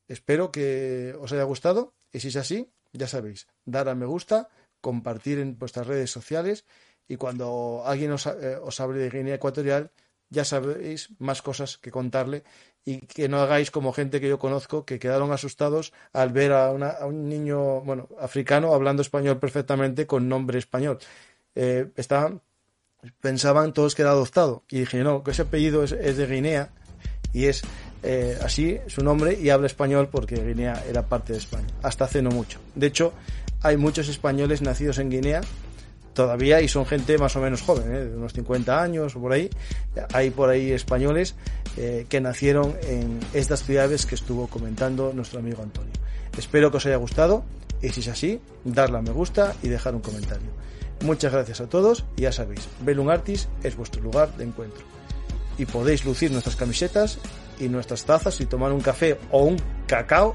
[0.07, 4.49] Espero que os haya gustado y si es así, ya sabéis, dar a me gusta,
[4.81, 6.65] compartir en vuestras redes sociales
[7.07, 9.91] y cuando alguien os, eh, hable de Guinea Ecuatorial,
[10.29, 12.43] ya sabéis más cosas que contarle
[12.83, 16.71] y que no hagáis como gente que yo conozco que quedaron asustados al ver a,
[16.71, 20.99] un niño bueno africano hablando español perfectamente con nombre español.
[21.55, 21.91] Eh,
[23.21, 24.63] pensaban todos que era adoptado.
[24.69, 26.69] Y dije, no, que ese apellido es, de Guinea
[27.33, 27.61] y es
[28.03, 32.21] eh, así su nombre y habla español porque Guinea era parte de España, hasta hace
[32.21, 32.59] no mucho.
[32.75, 33.13] De hecho,
[33.61, 35.41] hay muchos españoles nacidos en Guinea
[36.13, 38.05] todavía y son gente más o menos joven, ¿eh?
[38.05, 39.49] de unos 50 años o por ahí.
[40.13, 41.35] Hay por ahí españoles
[41.77, 45.93] eh, que nacieron en estas ciudades que estuvo comentando nuestro amigo Antonio.
[46.37, 47.43] Espero que os haya gustado
[47.81, 50.49] y si es así, darle a me gusta y dejar un comentario.
[51.01, 54.83] Muchas gracias a todos y ya sabéis, Belun Artis es vuestro lugar de encuentro.
[55.57, 57.17] Y podéis lucir nuestras camisetas
[57.59, 59.57] y nuestras tazas y tomar un café o un
[59.87, 60.33] cacao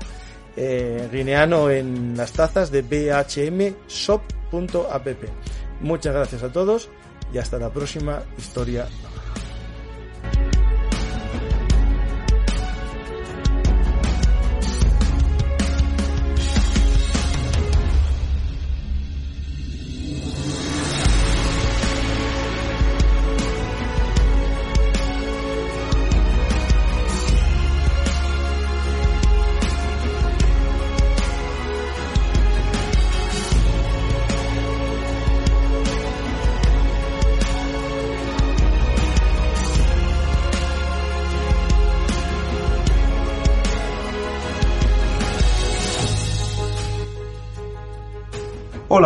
[0.57, 4.27] eh, guineano en las tazas de bhmshop.app.
[5.81, 6.89] Muchas gracias a todos
[7.33, 8.87] y hasta la próxima historia.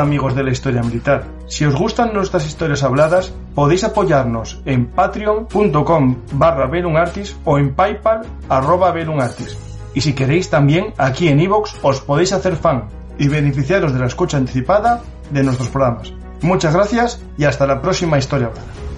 [0.00, 1.24] Amigos de la historia militar.
[1.46, 8.22] Si os gustan nuestras historias habladas, podéis apoyarnos en patreon.com barra belunartis o en paypal
[8.48, 9.58] arroba belunartis.
[9.92, 14.06] Y si queréis también, aquí en iVoox os podéis hacer fan y beneficiaros de la
[14.06, 16.14] escucha anticipada de nuestros programas.
[16.40, 18.89] Muchas gracias y hasta la próxima historia hablada.